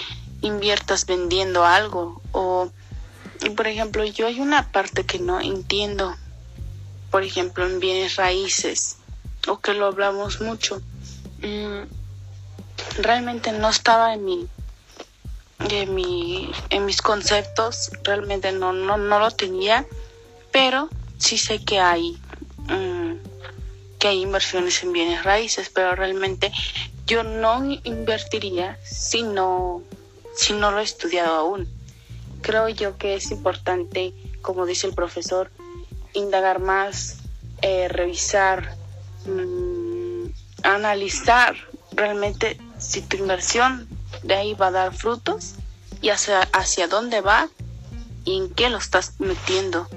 inviertas 0.42 1.06
vendiendo 1.06 1.64
algo 1.64 2.20
o 2.32 2.70
por 3.56 3.66
ejemplo 3.66 4.04
yo 4.04 4.26
hay 4.26 4.40
una 4.40 4.70
parte 4.70 5.04
que 5.04 5.18
no 5.18 5.40
entiendo 5.40 6.14
por 7.10 7.22
ejemplo 7.22 7.66
en 7.66 7.80
bienes 7.80 8.16
raíces 8.16 8.96
o 9.48 9.60
que 9.60 9.74
lo 9.74 9.86
hablamos 9.86 10.40
mucho 10.40 10.82
mm, 11.42 11.82
realmente 12.98 13.52
no 13.52 13.68
estaba 13.68 14.14
en 14.14 14.24
mi 14.24 14.48
en 15.70 15.94
mi 15.94 16.50
en 16.70 16.86
mis 16.86 17.00
conceptos 17.00 17.90
realmente 18.02 18.52
no 18.52 18.72
no 18.72 18.96
no 18.96 19.18
lo 19.18 19.30
tenía 19.30 19.86
pero 20.50 20.88
sí 21.18 21.38
sé 21.38 21.64
que 21.64 21.80
hay 21.80 22.18
mm, 22.68 23.12
que 24.02 24.08
hay 24.08 24.20
inversiones 24.20 24.82
en 24.82 24.92
bienes 24.92 25.22
raíces, 25.22 25.70
pero 25.72 25.94
realmente 25.94 26.50
yo 27.06 27.22
no 27.22 27.62
invertiría 27.84 28.76
si 28.82 29.22
no, 29.22 29.84
si 30.34 30.54
no 30.54 30.72
lo 30.72 30.80
he 30.80 30.82
estudiado 30.82 31.34
aún. 31.34 31.68
Creo 32.40 32.68
yo 32.68 32.98
que 32.98 33.14
es 33.14 33.30
importante, 33.30 34.12
como 34.40 34.66
dice 34.66 34.88
el 34.88 34.94
profesor, 34.94 35.52
indagar 36.14 36.58
más, 36.58 37.18
eh, 37.62 37.86
revisar, 37.86 38.74
mm, 39.24 40.26
analizar 40.64 41.54
realmente 41.92 42.58
si 42.80 43.02
tu 43.02 43.18
inversión 43.18 43.86
de 44.22 44.34
ahí 44.34 44.54
va 44.54 44.68
a 44.68 44.70
dar 44.70 44.94
frutos 44.94 45.54
y 46.00 46.10
hacia, 46.10 46.40
hacia 46.52 46.88
dónde 46.88 47.20
va 47.20 47.48
y 48.24 48.38
en 48.38 48.54
qué 48.54 48.70
lo 48.70 48.78
estás 48.78 49.14
metiendo. 49.18 49.88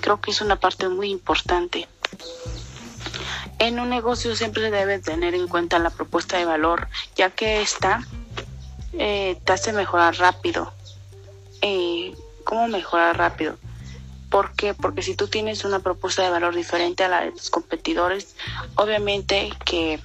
Creo 0.00 0.20
que 0.20 0.30
es 0.30 0.40
una 0.40 0.56
parte 0.56 0.88
muy 0.88 1.10
importante. 1.10 1.88
En 3.58 3.80
un 3.80 3.88
negocio 3.88 4.36
siempre 4.36 4.62
se 4.62 4.70
debe 4.70 4.98
tener 4.98 5.34
en 5.34 5.48
cuenta 5.48 5.78
la 5.78 5.90
propuesta 5.90 6.36
de 6.36 6.44
valor, 6.44 6.88
ya 7.16 7.30
que 7.30 7.62
esta 7.62 8.06
eh, 8.92 9.40
te 9.44 9.52
hace 9.52 9.72
mejorar 9.72 10.16
rápido. 10.18 10.72
Eh, 11.62 12.14
¿Cómo 12.44 12.68
mejorar 12.68 13.16
rápido? 13.16 13.56
¿Por 14.30 14.52
qué? 14.52 14.74
Porque 14.74 15.02
si 15.02 15.14
tú 15.14 15.28
tienes 15.28 15.64
una 15.64 15.78
propuesta 15.80 16.22
de 16.22 16.30
valor 16.30 16.54
diferente 16.54 17.04
a 17.04 17.08
la 17.08 17.22
de 17.22 17.32
tus 17.32 17.48
competidores, 17.48 18.36
obviamente 18.74 19.50
que, 19.64 20.00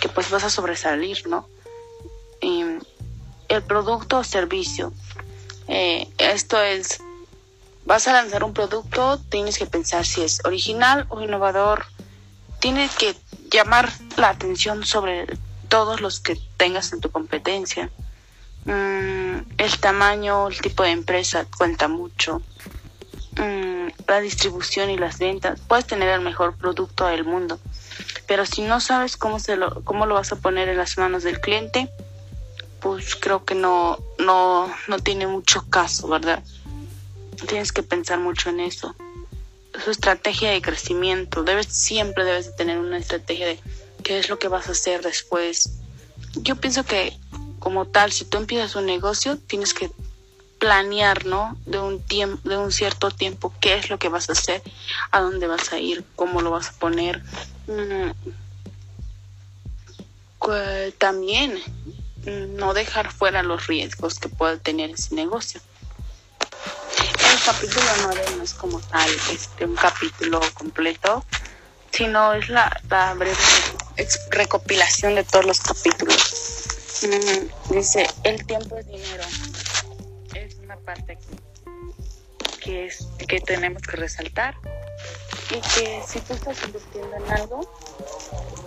que 0.00 0.08
pues 0.08 0.30
vas 0.30 0.44
a 0.44 0.50
sobresalir, 0.50 1.26
¿no? 1.26 1.48
El 3.56 3.62
producto 3.62 4.18
o 4.18 4.24
servicio. 4.24 4.92
Eh, 5.68 6.08
esto 6.18 6.60
es, 6.60 7.00
vas 7.84 8.06
a 8.06 8.12
lanzar 8.12 8.44
un 8.44 8.52
producto, 8.52 9.18
tienes 9.28 9.58
que 9.58 9.66
pensar 9.66 10.06
si 10.06 10.22
es 10.22 10.44
original 10.44 11.06
o 11.08 11.20
innovador, 11.20 11.86
tienes 12.60 12.94
que 12.94 13.16
llamar 13.50 13.92
la 14.16 14.28
atención 14.30 14.84
sobre 14.84 15.26
todos 15.68 16.00
los 16.00 16.20
que 16.20 16.38
tengas 16.56 16.92
en 16.92 17.00
tu 17.00 17.10
competencia. 17.10 17.90
Mm, 18.64 19.38
el 19.58 19.78
tamaño, 19.80 20.48
el 20.48 20.60
tipo 20.60 20.82
de 20.82 20.90
empresa 20.90 21.46
cuenta 21.56 21.88
mucho. 21.88 22.42
Mm, 23.38 23.88
la 24.06 24.20
distribución 24.20 24.90
y 24.90 24.96
las 24.96 25.18
ventas. 25.18 25.60
Puedes 25.60 25.86
tener 25.86 26.08
el 26.08 26.20
mejor 26.20 26.56
producto 26.56 27.06
del 27.06 27.24
mundo, 27.24 27.58
pero 28.26 28.46
si 28.46 28.62
no 28.62 28.80
sabes 28.80 29.16
cómo, 29.16 29.38
se 29.38 29.56
lo, 29.56 29.84
cómo 29.84 30.06
lo 30.06 30.14
vas 30.14 30.32
a 30.32 30.36
poner 30.36 30.68
en 30.68 30.78
las 30.78 30.96
manos 30.98 31.22
del 31.22 31.40
cliente, 31.40 31.90
pues 32.86 33.16
creo 33.16 33.44
que 33.44 33.56
no, 33.56 33.98
no, 34.18 34.72
no 34.86 34.98
tiene 35.00 35.26
mucho 35.26 35.68
caso, 35.68 36.06
¿verdad? 36.06 36.40
Tienes 37.48 37.72
que 37.72 37.82
pensar 37.82 38.20
mucho 38.20 38.48
en 38.50 38.60
eso 38.60 38.94
su 39.84 39.90
estrategia 39.90 40.52
de 40.52 40.62
crecimiento. 40.62 41.42
Debes, 41.42 41.66
siempre 41.66 42.24
debes 42.24 42.46
de 42.46 42.52
tener 42.52 42.78
una 42.78 42.98
estrategia 42.98 43.48
de 43.48 43.58
qué 44.04 44.20
es 44.20 44.28
lo 44.28 44.38
que 44.38 44.46
vas 44.46 44.68
a 44.68 44.70
hacer 44.72 45.02
después. 45.02 45.80
Yo 46.36 46.54
pienso 46.54 46.84
que 46.84 47.18
como 47.58 47.86
tal, 47.86 48.12
si 48.12 48.24
tú 48.24 48.38
empiezas 48.38 48.76
un 48.76 48.86
negocio, 48.86 49.36
tienes 49.36 49.74
que 49.74 49.90
planear, 50.60 51.26
¿no? 51.26 51.58
De 51.66 51.80
un 51.80 52.00
tiempo, 52.00 52.48
de 52.48 52.56
un 52.56 52.70
cierto 52.70 53.10
tiempo, 53.10 53.52
qué 53.60 53.74
es 53.74 53.90
lo 53.90 53.98
que 53.98 54.08
vas 54.08 54.28
a 54.28 54.32
hacer, 54.32 54.62
a 55.10 55.20
dónde 55.20 55.48
vas 55.48 55.72
a 55.72 55.80
ir, 55.80 56.04
cómo 56.14 56.40
lo 56.40 56.52
vas 56.52 56.68
a 56.68 56.72
poner. 56.74 57.20
Mm, 57.66 58.12
también 60.98 61.60
no 62.26 62.74
dejar 62.74 63.12
fuera 63.12 63.42
los 63.42 63.66
riesgos 63.66 64.18
que 64.18 64.28
puede 64.28 64.58
tener 64.58 64.90
ese 64.90 65.14
negocio 65.14 65.60
capítulo 67.46 67.86
9 68.02 68.24
no 68.38 68.42
es 68.42 68.54
como 68.54 68.80
tal 68.80 69.08
este, 69.32 69.64
un 69.64 69.76
capítulo 69.76 70.40
completo, 70.54 71.24
sino 71.92 72.34
es 72.34 72.48
la, 72.48 72.72
breve 73.16 73.36
recopilación 74.30 75.14
de 75.14 75.22
todos 75.22 75.44
los 75.44 75.60
capítulos. 75.60 76.66
Mm, 77.02 77.72
dice, 77.72 78.08
el 78.24 78.44
tiempo 78.46 78.76
es 78.78 78.86
dinero. 78.88 79.22
Es 80.34 80.56
una 80.56 80.76
parte 80.78 81.16
que 83.28 83.40
tenemos 83.46 83.82
que 83.82 83.96
resaltar 83.96 84.56
y 85.50 85.60
que 85.60 86.02
si 86.04 86.18
tú 86.20 86.34
estás 86.34 86.58
invirtiendo 86.64 87.16
en 87.16 87.30
algo, 87.30 87.60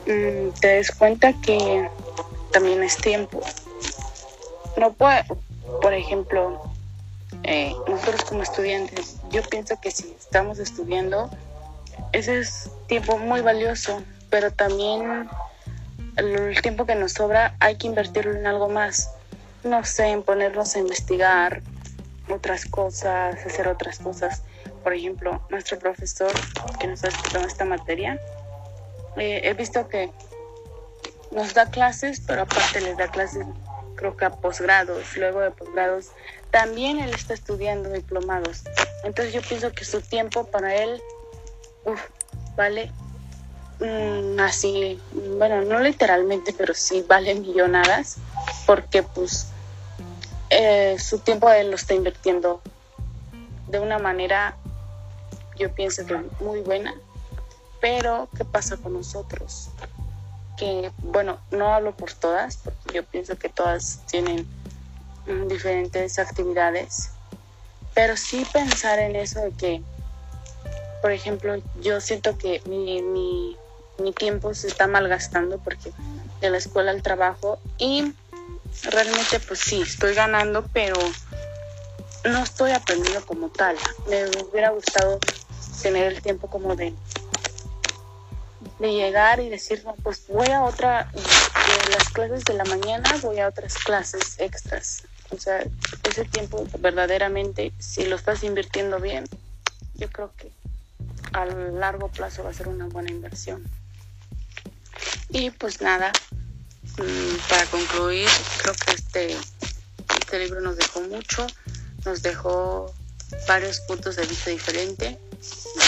mm, 0.05 0.57
te 0.61 0.67
des 0.67 0.91
cuenta 0.91 1.33
que 1.41 1.89
también 2.51 2.83
es 2.83 2.97
tiempo. 2.97 3.41
No 4.77 4.93
puede, 4.93 5.23
por 5.81 5.93
ejemplo, 5.93 6.61
eh, 7.43 7.73
nosotros 7.87 8.23
como 8.25 8.43
estudiantes, 8.43 9.17
yo 9.31 9.41
pienso 9.43 9.79
que 9.79 9.91
si 9.91 10.15
estamos 10.19 10.59
estudiando, 10.59 11.29
ese 12.11 12.39
es 12.39 12.69
tiempo 12.87 13.17
muy 13.17 13.41
valioso, 13.41 14.01
pero 14.29 14.51
también 14.51 15.29
el 16.15 16.61
tiempo 16.61 16.85
que 16.85 16.95
nos 16.95 17.13
sobra 17.13 17.55
hay 17.59 17.75
que 17.75 17.87
invertirlo 17.87 18.33
en 18.33 18.47
algo 18.47 18.69
más. 18.69 19.09
no 19.63 19.83
sé, 19.83 20.07
en 20.07 20.23
ponernos 20.23 20.75
a 20.75 20.79
investigar 20.79 21.61
otras 22.29 22.65
cosas, 22.65 23.45
hacer 23.45 23.67
otras 23.67 23.99
cosas. 23.99 24.43
Por 24.83 24.93
ejemplo, 24.93 25.41
nuestro 25.49 25.77
profesor 25.77 26.31
que 26.79 26.87
nos 26.87 27.03
ha 27.03 27.07
explicado 27.07 27.45
esta 27.45 27.65
materia, 27.65 28.17
eh, 29.17 29.41
he 29.43 29.53
visto 29.53 29.87
que 29.89 30.11
nos 31.31 31.53
da 31.53 31.69
clases, 31.69 32.21
pero 32.25 32.43
aparte 32.43 32.81
les 32.81 32.97
da 32.97 33.07
clases 33.07 33.45
creo 33.99 34.15
que 34.15 34.23
a 34.23 34.29
posgrados, 34.29 35.17
luego 35.17 35.41
de 35.41 35.51
posgrados, 35.51 36.11
también 36.51 36.99
él 36.99 37.13
está 37.13 37.33
estudiando 37.33 37.89
diplomados. 37.89 38.63
Entonces 39.03 39.33
yo 39.33 39.41
pienso 39.41 39.73
que 39.73 39.83
su 39.83 39.99
tiempo 39.99 40.45
para 40.45 40.73
él, 40.73 41.01
vale 42.55 42.91
mm, 43.79 44.39
así, 44.39 45.01
bueno, 45.37 45.61
no 45.63 45.81
literalmente, 45.81 46.53
pero 46.57 46.73
sí 46.73 47.03
vale 47.07 47.35
millonadas, 47.35 48.17
porque 48.65 49.03
pues 49.03 49.47
eh, 50.49 50.97
su 50.97 51.19
tiempo 51.19 51.49
él 51.51 51.69
lo 51.69 51.75
está 51.75 51.93
invirtiendo 51.93 52.61
de 53.67 53.79
una 53.81 53.99
manera, 53.99 54.55
yo 55.57 55.73
pienso 55.73 56.05
que 56.05 56.15
muy 56.39 56.61
buena, 56.61 56.95
pero 57.81 58.29
¿qué 58.37 58.45
pasa 58.45 58.77
con 58.77 58.93
nosotros? 58.93 59.69
Que, 60.59 60.91
bueno, 61.01 61.39
no 61.51 61.73
hablo 61.73 61.95
por 61.95 62.13
todas, 62.13 62.57
porque 62.57 62.91
yo 62.91 63.05
pienso 63.05 63.37
que 63.37 63.49
todas 63.49 64.03
tienen 64.11 64.45
mm, 65.25 65.47
diferentes 65.47 66.19
actividades, 66.19 67.11
pero 67.93 68.17
sí 68.17 68.45
pensar 68.45 68.99
en 68.99 69.15
eso 69.15 69.39
de 69.39 69.51
que, 69.53 69.83
por 71.01 71.11
ejemplo, 71.11 71.55
yo 71.75 72.01
siento 72.01 72.37
que 72.37 72.61
mi, 72.65 73.01
mi, 73.01 73.57
mi 73.99 74.11
tiempo 74.11 74.53
se 74.53 74.67
está 74.67 74.87
malgastando 74.87 75.57
porque 75.59 75.93
de 76.41 76.49
la 76.49 76.57
escuela 76.57 76.91
al 76.91 77.01
trabajo 77.01 77.59
y 77.77 78.13
realmente 78.83 79.39
pues 79.39 79.59
sí, 79.59 79.81
estoy 79.81 80.13
ganando, 80.13 80.67
pero 80.73 80.97
no 82.25 82.43
estoy 82.43 82.71
aprendiendo 82.71 83.25
como 83.25 83.49
tal. 83.49 83.77
Me 84.07 84.27
hubiera 84.27 84.71
gustado 84.71 85.21
tener 85.81 86.11
el 86.11 86.21
tiempo 86.21 86.49
como 86.49 86.75
de 86.75 86.93
de 88.79 88.93
llegar 88.93 89.39
y 89.39 89.49
decir, 89.49 89.83
no, 89.85 89.95
pues 89.95 90.25
voy 90.27 90.47
a 90.47 90.63
otra, 90.63 91.11
de 91.13 91.91
las 91.91 92.09
clases 92.09 92.45
de 92.45 92.53
la 92.53 92.63
mañana 92.65 93.17
voy 93.21 93.39
a 93.39 93.47
otras 93.47 93.75
clases 93.75 94.39
extras. 94.39 95.03
O 95.31 95.37
sea, 95.37 95.63
ese 96.09 96.25
tiempo 96.25 96.65
verdaderamente, 96.79 97.73
si 97.77 98.05
lo 98.05 98.15
estás 98.15 98.43
invirtiendo 98.43 98.99
bien, 98.99 99.25
yo 99.95 100.09
creo 100.09 100.31
que 100.35 100.51
a 101.33 101.45
largo 101.45 102.07
plazo 102.09 102.43
va 102.43 102.49
a 102.49 102.53
ser 102.53 102.67
una 102.67 102.87
buena 102.87 103.11
inversión. 103.11 103.63
Y 105.29 105.51
pues 105.51 105.81
nada, 105.81 106.11
mm, 106.97 107.49
para 107.49 107.65
concluir, 107.65 108.27
creo 108.61 108.73
que 108.73 108.91
este, 108.93 109.37
este 110.19 110.39
libro 110.39 110.61
nos 110.61 110.77
dejó 110.77 111.01
mucho, 111.01 111.45
nos 112.05 112.23
dejó 112.23 112.93
varios 113.47 113.81
puntos 113.81 114.15
de 114.15 114.25
vista 114.25 114.49
diferentes 114.49 115.17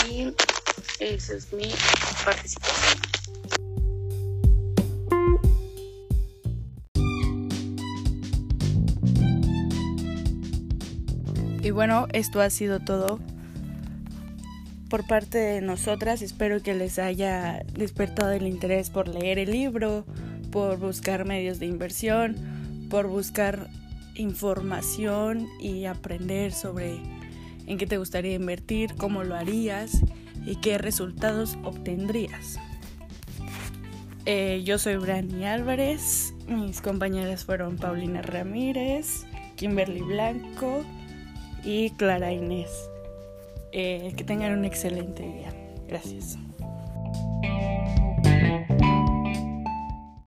y 0.09 0.33
esa 1.01 1.33
es 1.33 1.51
mi 1.51 1.69
participación. 2.23 3.01
Y 11.63 11.71
bueno, 11.71 12.07
esto 12.13 12.41
ha 12.41 12.49
sido 12.49 12.79
todo 12.79 13.19
por 14.89 15.05
parte 15.07 15.37
de 15.37 15.61
nosotras. 15.61 16.21
Espero 16.21 16.61
que 16.61 16.73
les 16.73 16.99
haya 16.99 17.63
despertado 17.73 18.31
el 18.31 18.47
interés 18.47 18.89
por 18.89 19.07
leer 19.07 19.39
el 19.39 19.51
libro, 19.51 20.05
por 20.51 20.77
buscar 20.77 21.25
medios 21.25 21.59
de 21.59 21.65
inversión, 21.65 22.87
por 22.89 23.07
buscar 23.07 23.69
información 24.15 25.47
y 25.59 25.85
aprender 25.85 26.51
sobre 26.51 26.99
en 27.65 27.77
qué 27.77 27.87
te 27.87 27.97
gustaría 27.97 28.33
invertir, 28.33 28.95
cómo 28.95 29.23
lo 29.23 29.35
harías 29.35 30.01
y 30.45 30.55
qué 30.57 30.77
resultados 30.77 31.57
obtendrías. 31.63 32.59
Eh, 34.25 34.61
yo 34.63 34.77
soy 34.77 34.97
Brani 34.97 35.45
Álvarez, 35.45 36.33
mis 36.47 36.81
compañeras 36.81 37.45
fueron 37.45 37.77
Paulina 37.77 38.21
Ramírez, 38.21 39.25
Kimberly 39.55 40.01
Blanco 40.01 40.83
y 41.63 41.89
Clara 41.91 42.31
Inés. 42.31 42.69
Eh, 43.71 44.13
que 44.17 44.23
tengan 44.23 44.57
un 44.57 44.65
excelente 44.65 45.23
día. 45.23 45.53
Gracias. 45.87 46.37